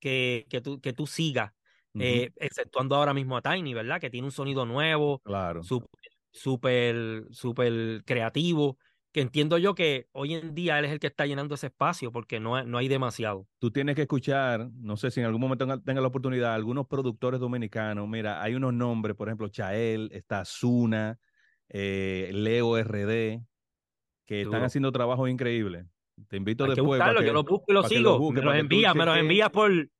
que, 0.00 0.46
que, 0.48 0.60
tú, 0.60 0.80
que 0.80 0.92
tú 0.92 1.06
sigas, 1.06 1.52
eh, 1.98 2.30
exceptuando 2.36 2.94
ahora 2.94 3.12
mismo 3.14 3.36
a 3.36 3.42
Tiny, 3.42 3.74
¿verdad? 3.74 4.00
Que 4.00 4.10
tiene 4.10 4.26
un 4.26 4.32
sonido 4.32 4.64
nuevo, 4.66 5.20
Claro. 5.24 5.62
súper, 5.64 5.90
súper, 6.30 7.24
súper 7.32 8.04
creativo, 8.04 8.78
que 9.18 9.22
entiendo 9.22 9.58
yo 9.58 9.74
que 9.74 10.06
hoy 10.12 10.34
en 10.34 10.54
día 10.54 10.78
él 10.78 10.84
es 10.84 10.92
el 10.92 11.00
que 11.00 11.08
está 11.08 11.26
llenando 11.26 11.56
ese 11.56 11.66
espacio 11.66 12.12
porque 12.12 12.38
no, 12.38 12.54
hay- 12.54 12.66
no 12.66 12.78
hay 12.78 12.86
demasiado. 12.86 13.48
Tú 13.58 13.70
tienes 13.72 13.96
que 13.96 14.02
escuchar, 14.02 14.70
no 14.74 14.96
sé 14.96 15.10
si 15.10 15.18
en 15.18 15.26
algún 15.26 15.40
momento 15.40 15.64
tenga, 15.66 15.80
tenga 15.82 16.00
la 16.00 16.06
oportunidad, 16.06 16.54
algunos 16.54 16.86
productores 16.86 17.40
dominicanos. 17.40 18.06
Mira, 18.08 18.40
hay 18.42 18.54
unos 18.54 18.72
nombres, 18.72 19.16
por 19.16 19.28
ejemplo, 19.28 19.48
Chael, 19.48 20.08
está 20.12 20.44
Zuna, 20.44 21.18
eh, 21.68 22.30
Leo 22.32 22.78
RD, 22.78 23.42
que 24.26 24.42
están 24.42 24.62
haciendo 24.62 24.92
trabajos 24.92 25.28
increíbles. 25.28 25.84
Te 26.28 26.36
invito 26.36 26.64
Hay 26.64 26.70
que 26.70 26.76
después 26.80 26.98
para 26.98 27.10
buscarlo, 27.12 27.20
que, 27.20 27.26
yo 27.26 27.32
los 27.32 27.44
busco 27.44 27.64
y 27.68 27.74
los 27.74 27.88
que 27.88 27.94
sigo. 27.96 28.10
los 28.10 28.18
busques, 28.18 28.40
me 28.40 28.44
los 28.44 28.52
para 28.52 28.62
que 28.62 28.68
tú 28.68 28.74
envía, 28.74 28.94
me 28.94 29.04
los 29.04 29.14
cheques. 29.14 29.22
envía 29.22 29.50
por. 29.50 29.90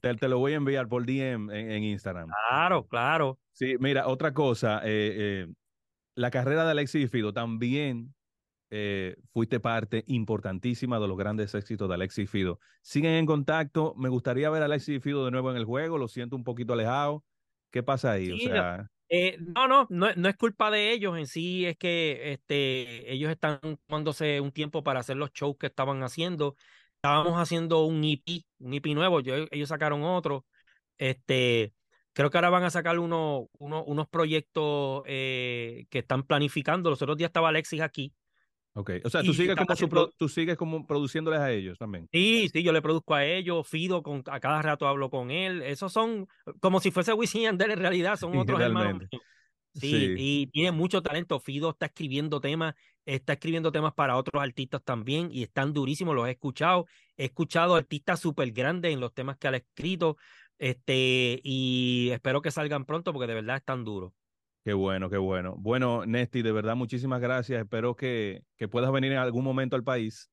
te, 0.00 0.14
te 0.14 0.28
lo 0.28 0.38
voy 0.38 0.52
a 0.52 0.56
enviar 0.56 0.88
por 0.88 1.04
DM 1.04 1.50
en, 1.52 1.70
en 1.70 1.82
Instagram. 1.84 2.30
Claro, 2.48 2.86
claro. 2.86 3.38
Sí, 3.52 3.76
mira, 3.80 4.06
otra 4.08 4.32
cosa, 4.32 4.80
eh, 4.84 5.46
eh, 5.46 5.46
la 6.14 6.30
carrera 6.30 6.64
de 6.64 6.70
Alexis 6.70 7.10
Fido 7.10 7.32
también 7.32 8.14
eh, 8.74 9.16
fuiste 9.34 9.60
parte 9.60 10.02
importantísima 10.06 10.98
de 10.98 11.06
los 11.06 11.18
grandes 11.18 11.54
éxitos 11.54 11.88
de 11.88 11.94
Alexis 11.94 12.30
Fido. 12.30 12.58
¿Siguen 12.80 13.12
en 13.12 13.26
contacto? 13.26 13.94
Me 13.98 14.08
gustaría 14.08 14.48
ver 14.48 14.62
a 14.62 14.64
Alexis 14.64 15.02
Fido 15.02 15.26
de 15.26 15.30
nuevo 15.30 15.50
en 15.50 15.58
el 15.58 15.66
juego, 15.66 15.98
lo 15.98 16.08
siento 16.08 16.36
un 16.36 16.42
poquito 16.42 16.72
alejado. 16.72 17.22
¿Qué 17.70 17.82
pasa 17.82 18.12
ahí? 18.12 18.30
o 18.32 18.36
no, 18.48 18.88
eh, 19.10 19.36
no, 19.54 19.68
no, 19.68 19.86
no, 19.90 20.08
no 20.16 20.28
es 20.28 20.36
culpa 20.36 20.70
de 20.70 20.90
ellos 20.92 21.18
en 21.18 21.26
sí, 21.26 21.66
es 21.66 21.76
que 21.76 22.32
este, 22.32 23.12
ellos 23.12 23.30
están 23.30 23.60
tomándose 23.86 24.40
un 24.40 24.52
tiempo 24.52 24.82
para 24.82 25.00
hacer 25.00 25.18
los 25.18 25.32
shows 25.32 25.56
que 25.58 25.66
estaban 25.66 26.02
haciendo. 26.02 26.56
Estábamos 26.96 27.34
haciendo 27.38 27.84
un 27.84 28.02
EP, 28.04 28.44
un 28.60 28.72
EP 28.72 28.94
nuevo, 28.94 29.20
yo- 29.20 29.46
ellos 29.50 29.68
sacaron 29.68 30.02
otro. 30.02 30.46
Este, 30.98 31.74
creo 32.12 32.30
que 32.30 32.38
ahora 32.38 32.50
van 32.50 32.64
a 32.64 32.70
sacar 32.70 32.98
uno, 32.98 33.48
uno- 33.58 33.84
unos 33.84 34.08
proyectos 34.08 35.02
eh, 35.06 35.86
que 35.90 35.98
están 36.00 36.22
planificando. 36.22 36.90
Los 36.90 37.02
otros 37.02 37.16
días 37.18 37.28
estaba 37.28 37.48
Alexis 37.50 37.80
aquí. 37.80 38.12
Ok. 38.74 38.90
O 39.04 39.10
sea, 39.10 39.22
tú 39.22 39.32
sigues, 39.34 39.56
como 39.56 39.72
haciendo- 39.72 39.90
pro- 39.90 40.14
tú 40.16 40.28
sigues 40.28 40.56
como 40.56 40.86
produciéndoles 40.86 41.40
a 41.40 41.50
ellos 41.50 41.78
también. 41.78 42.08
Sí, 42.12 42.48
sí, 42.52 42.62
yo 42.62 42.72
le 42.72 42.82
produzco 42.82 43.14
a 43.14 43.24
ellos, 43.24 43.66
Fido, 43.68 44.02
con, 44.02 44.22
a 44.26 44.40
cada 44.40 44.62
rato 44.62 44.86
hablo 44.86 45.10
con 45.10 45.30
él. 45.30 45.62
Esos 45.62 45.92
son 45.92 46.26
como 46.60 46.80
si 46.80 46.90
fuese 46.90 47.12
Wisin 47.12 47.42
y 47.42 47.46
en 47.46 47.58
realidad, 47.58 48.16
son 48.18 48.36
otros 48.36 48.60
hermanos. 48.60 49.08
Sí, 49.74 50.14
y 50.18 50.46
tiene 50.48 50.70
mucho 50.70 51.02
talento. 51.02 51.40
Fido 51.40 51.70
está 51.70 51.86
escribiendo 51.86 52.40
temas, 52.40 52.74
está 53.06 53.32
escribiendo 53.32 53.72
temas 53.72 53.94
para 53.94 54.16
otros 54.16 54.42
artistas 54.42 54.82
también 54.84 55.30
y 55.32 55.42
están 55.42 55.72
durísimos, 55.72 56.14
los 56.14 56.28
he 56.28 56.32
escuchado. 56.32 56.86
He 57.16 57.24
escuchado 57.26 57.74
artistas 57.74 58.20
súper 58.20 58.50
grandes 58.52 58.92
en 58.92 59.00
los 59.00 59.14
temas 59.14 59.38
que 59.38 59.48
ha 59.48 59.56
escrito 59.56 60.18
este, 60.58 61.40
y 61.42 62.10
espero 62.12 62.42
que 62.42 62.50
salgan 62.50 62.84
pronto 62.84 63.12
porque 63.12 63.26
de 63.26 63.34
verdad 63.34 63.56
están 63.56 63.84
duros. 63.84 64.12
Qué 64.64 64.72
bueno, 64.74 65.10
qué 65.10 65.18
bueno. 65.18 65.56
Bueno, 65.58 66.06
Nesti, 66.06 66.42
de 66.42 66.52
verdad, 66.52 66.76
muchísimas 66.76 67.20
gracias. 67.20 67.60
Espero 67.62 67.96
que, 67.96 68.44
que 68.56 68.68
puedas 68.68 68.92
venir 68.92 69.12
en 69.12 69.18
algún 69.18 69.44
momento 69.44 69.74
al 69.74 69.82
país. 69.82 70.30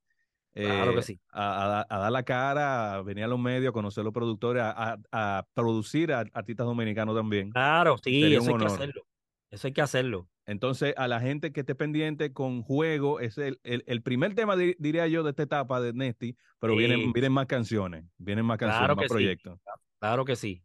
Claro 0.54 0.94
que 0.94 1.00
eh, 1.00 1.04
sí. 1.04 1.20
A, 1.32 1.86
dar 1.90 2.12
la 2.12 2.24
cara, 2.24 2.96
a 2.96 3.02
venir 3.02 3.24
a 3.24 3.28
los 3.28 3.40
medios, 3.40 3.70
a 3.70 3.74
conocer 3.74 4.02
a 4.02 4.06
los 4.06 4.14
productores, 4.14 4.64
a, 4.64 5.46
producir 5.54 6.12
a 6.12 6.26
artistas 6.34 6.66
dominicanos 6.66 7.16
también. 7.16 7.52
Claro, 7.52 7.98
sí, 8.04 8.36
eso 8.36 8.52
hay 8.52 8.58
que 8.58 8.66
hacerlo. 8.66 9.06
Eso 9.52 9.68
hay 9.68 9.74
que 9.74 9.82
hacerlo. 9.82 10.30
Entonces, 10.46 10.94
a 10.98 11.08
la 11.08 11.20
gente 11.20 11.52
que 11.52 11.62
esté 11.62 11.76
pendiente 11.76 12.34
con 12.34 12.64
juego, 12.64 13.20
es 13.20 13.38
el, 13.38 13.60
el, 13.64 14.02
primer 14.02 14.34
tema, 14.36 14.56
diría 14.56 15.08
yo, 15.08 15.24
de 15.24 15.32
esta 15.32 15.44
etapa 15.44 15.80
de 15.82 15.94
Nesti, 15.94 16.36
pero 16.60 16.76
vienen, 16.76 17.14
vienen 17.14 17.32
más 17.32 17.46
canciones, 17.46 18.06
vienen 18.18 18.46
más 18.46 18.58
canciones, 18.58 18.96
más 18.96 19.08
proyectos. 19.08 19.60
Claro 20.00 20.26
que 20.26 20.36
sí. 20.36 20.64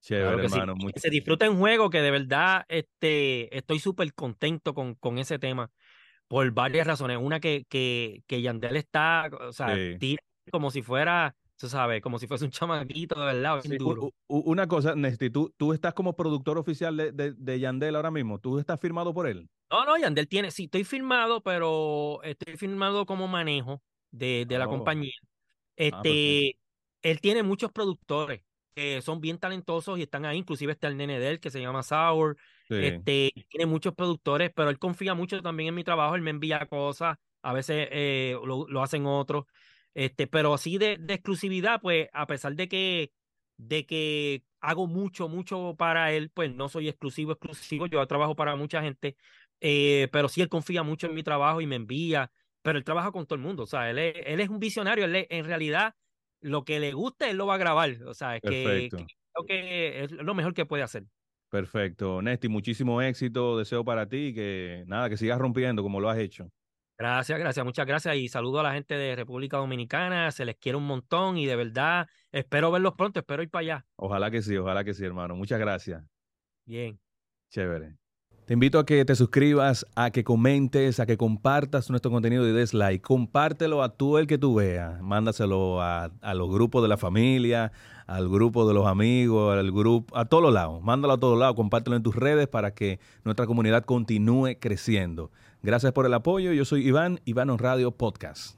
Chévere, 0.00 0.44
hermano. 0.44 0.74
Se 0.96 1.10
disfruta 1.10 1.46
en 1.46 1.58
juego, 1.58 1.90
que 1.90 2.00
de 2.00 2.10
verdad 2.10 2.64
este, 2.68 3.56
estoy 3.56 3.78
súper 3.78 4.12
contento 4.14 4.74
con, 4.74 4.94
con 4.94 5.18
ese 5.18 5.38
tema 5.38 5.70
por 6.28 6.50
varias 6.52 6.86
razones. 6.86 7.18
Una 7.20 7.40
que, 7.40 7.64
que, 7.68 8.22
que 8.26 8.42
Yandel 8.42 8.76
está, 8.76 9.28
o 9.40 9.52
sea, 9.52 9.74
tira 9.98 10.22
como 10.50 10.70
si 10.70 10.82
fuera 10.82 11.34
tú 11.58 11.68
sabes, 11.68 12.00
como 12.00 12.18
si 12.18 12.26
fuese 12.26 12.44
un 12.44 12.50
chamaquito 12.50 13.18
de 13.18 13.26
verdad, 13.26 13.62
duro. 13.78 14.12
Una 14.28 14.68
cosa, 14.68 14.94
Nesti, 14.94 15.28
¿tú, 15.28 15.52
tú 15.56 15.72
estás 15.72 15.92
como 15.92 16.14
productor 16.14 16.56
oficial 16.56 16.96
de, 16.96 17.32
de, 17.36 17.60
Yandel 17.60 17.96
ahora 17.96 18.10
mismo, 18.10 18.38
¿tú 18.38 18.58
estás 18.58 18.80
firmado 18.80 19.12
por 19.12 19.26
él? 19.26 19.48
No, 19.70 19.84
no, 19.84 19.98
Yandel 19.98 20.28
tiene, 20.28 20.50
sí, 20.50 20.64
estoy 20.64 20.84
firmado, 20.84 21.42
pero 21.42 22.22
estoy 22.22 22.56
firmado 22.56 23.06
como 23.06 23.26
manejo 23.26 23.82
de, 24.12 24.46
de 24.46 24.58
la 24.58 24.66
oh. 24.66 24.70
compañía. 24.70 25.12
Ah, 25.20 25.74
este, 25.76 26.58
él 27.02 27.20
tiene 27.20 27.42
muchos 27.42 27.72
productores 27.72 28.42
que 28.74 29.02
son 29.02 29.20
bien 29.20 29.38
talentosos 29.38 29.98
y 29.98 30.02
están 30.02 30.24
ahí, 30.24 30.38
inclusive 30.38 30.72
está 30.72 30.88
el 30.88 30.96
nene 30.96 31.18
de 31.18 31.30
él 31.30 31.40
que 31.40 31.50
se 31.50 31.60
llama 31.60 31.82
Sour, 31.82 32.36
este, 32.68 33.32
tiene 33.48 33.66
muchos 33.66 33.94
productores, 33.94 34.50
pero 34.54 34.70
él 34.70 34.78
confía 34.78 35.14
mucho 35.14 35.40
también 35.42 35.70
en 35.70 35.74
mi 35.74 35.84
trabajo, 35.84 36.14
él 36.14 36.22
me 36.22 36.30
envía 36.30 36.66
cosas, 36.66 37.16
a 37.42 37.52
veces 37.52 37.88
eh, 37.90 38.36
lo, 38.44 38.68
lo 38.68 38.82
hacen 38.82 39.06
otros. 39.06 39.46
Este, 39.94 40.26
pero 40.26 40.54
así 40.54 40.78
de, 40.78 40.96
de, 40.98 41.14
exclusividad, 41.14 41.80
pues 41.80 42.08
a 42.12 42.26
pesar 42.26 42.54
de 42.54 42.68
que, 42.68 43.12
de 43.56 43.84
que 43.84 44.44
hago 44.60 44.86
mucho, 44.86 45.28
mucho 45.28 45.74
para 45.76 46.12
él, 46.12 46.30
pues 46.30 46.54
no 46.54 46.68
soy 46.68 46.88
exclusivo, 46.88 47.32
exclusivo, 47.32 47.86
yo 47.86 48.06
trabajo 48.06 48.36
para 48.36 48.54
mucha 48.54 48.82
gente, 48.82 49.16
eh, 49.60 50.08
pero 50.12 50.28
sí 50.28 50.40
él 50.40 50.48
confía 50.48 50.82
mucho 50.82 51.08
en 51.08 51.14
mi 51.14 51.22
trabajo 51.22 51.60
y 51.60 51.66
me 51.66 51.76
envía, 51.76 52.30
pero 52.62 52.78
él 52.78 52.84
trabaja 52.84 53.10
con 53.10 53.26
todo 53.26 53.36
el 53.36 53.42
mundo, 53.42 53.64
o 53.64 53.66
sea, 53.66 53.90
él 53.90 53.98
es, 53.98 54.14
él 54.24 54.40
es 54.40 54.48
un 54.48 54.60
visionario, 54.60 55.04
él 55.04 55.26
en 55.28 55.44
realidad 55.44 55.94
lo 56.40 56.64
que 56.64 56.80
le 56.80 56.92
gusta, 56.92 57.28
él 57.28 57.36
lo 57.36 57.46
va 57.46 57.54
a 57.54 57.58
grabar, 57.58 57.90
o 58.04 58.14
sea, 58.14 58.36
es 58.36 58.42
que, 58.42 58.88
creo 58.90 59.46
que 59.46 60.04
es 60.04 60.12
lo 60.12 60.34
mejor 60.34 60.54
que 60.54 60.66
puede 60.66 60.82
hacer. 60.82 61.04
Perfecto, 61.50 62.20
Nesti, 62.20 62.48
muchísimo 62.48 63.00
éxito, 63.00 63.56
deseo 63.58 63.84
para 63.84 64.08
ti 64.08 64.34
que 64.34 64.84
nada, 64.86 65.08
que 65.08 65.16
sigas 65.16 65.38
rompiendo 65.38 65.82
como 65.82 66.00
lo 66.00 66.10
has 66.10 66.18
hecho. 66.18 66.50
Gracias, 66.98 67.38
gracias, 67.38 67.64
muchas 67.64 67.86
gracias 67.86 68.16
y 68.16 68.28
saludo 68.28 68.60
a 68.60 68.64
la 68.64 68.72
gente 68.72 68.96
de 68.96 69.14
República 69.14 69.56
Dominicana, 69.56 70.32
se 70.32 70.44
les 70.44 70.56
quiere 70.56 70.76
un 70.76 70.86
montón 70.86 71.38
y 71.38 71.46
de 71.46 71.54
verdad 71.54 72.08
espero 72.32 72.72
verlos 72.72 72.94
pronto, 72.94 73.20
espero 73.20 73.42
ir 73.42 73.50
para 73.50 73.60
allá. 73.60 73.86
Ojalá 73.96 74.30
que 74.30 74.42
sí, 74.42 74.56
ojalá 74.56 74.82
que 74.82 74.94
sí, 74.94 75.04
hermano. 75.04 75.36
Muchas 75.36 75.60
gracias. 75.60 76.04
Bien. 76.66 77.00
Chévere. 77.50 77.96
Te 78.48 78.54
invito 78.54 78.78
a 78.78 78.86
que 78.86 79.04
te 79.04 79.14
suscribas, 79.14 79.84
a 79.94 80.10
que 80.10 80.24
comentes, 80.24 81.00
a 81.00 81.04
que 81.04 81.18
compartas 81.18 81.90
nuestro 81.90 82.10
contenido 82.10 82.48
y 82.48 82.52
des 82.52 82.72
like. 82.72 83.02
Compártelo 83.02 83.82
a 83.82 83.90
todo 83.90 84.18
el 84.18 84.26
que 84.26 84.38
tú 84.38 84.54
veas. 84.54 85.02
Mándaselo 85.02 85.82
a, 85.82 86.10
los 86.32 86.50
grupos 86.50 86.80
de 86.80 86.88
la 86.88 86.96
familia, 86.96 87.72
al 88.06 88.26
grupo 88.30 88.66
de 88.66 88.72
los 88.72 88.86
amigos, 88.86 89.54
al 89.54 89.70
grupo, 89.70 90.16
a 90.16 90.24
todos 90.24 90.50
lados. 90.50 90.82
Mándalo 90.82 91.12
a 91.12 91.20
todos 91.20 91.38
lados, 91.38 91.56
compártelo 91.56 91.94
en 91.94 92.02
tus 92.02 92.16
redes 92.16 92.48
para 92.48 92.72
que 92.72 93.00
nuestra 93.22 93.44
comunidad 93.44 93.84
continúe 93.84 94.56
creciendo. 94.58 95.30
Gracias 95.62 95.92
por 95.92 96.06
el 96.06 96.14
apoyo. 96.14 96.54
Yo 96.54 96.64
soy 96.64 96.88
Iván, 96.88 97.20
Iván 97.26 97.58
Radio 97.58 97.90
Podcast. 97.90 98.57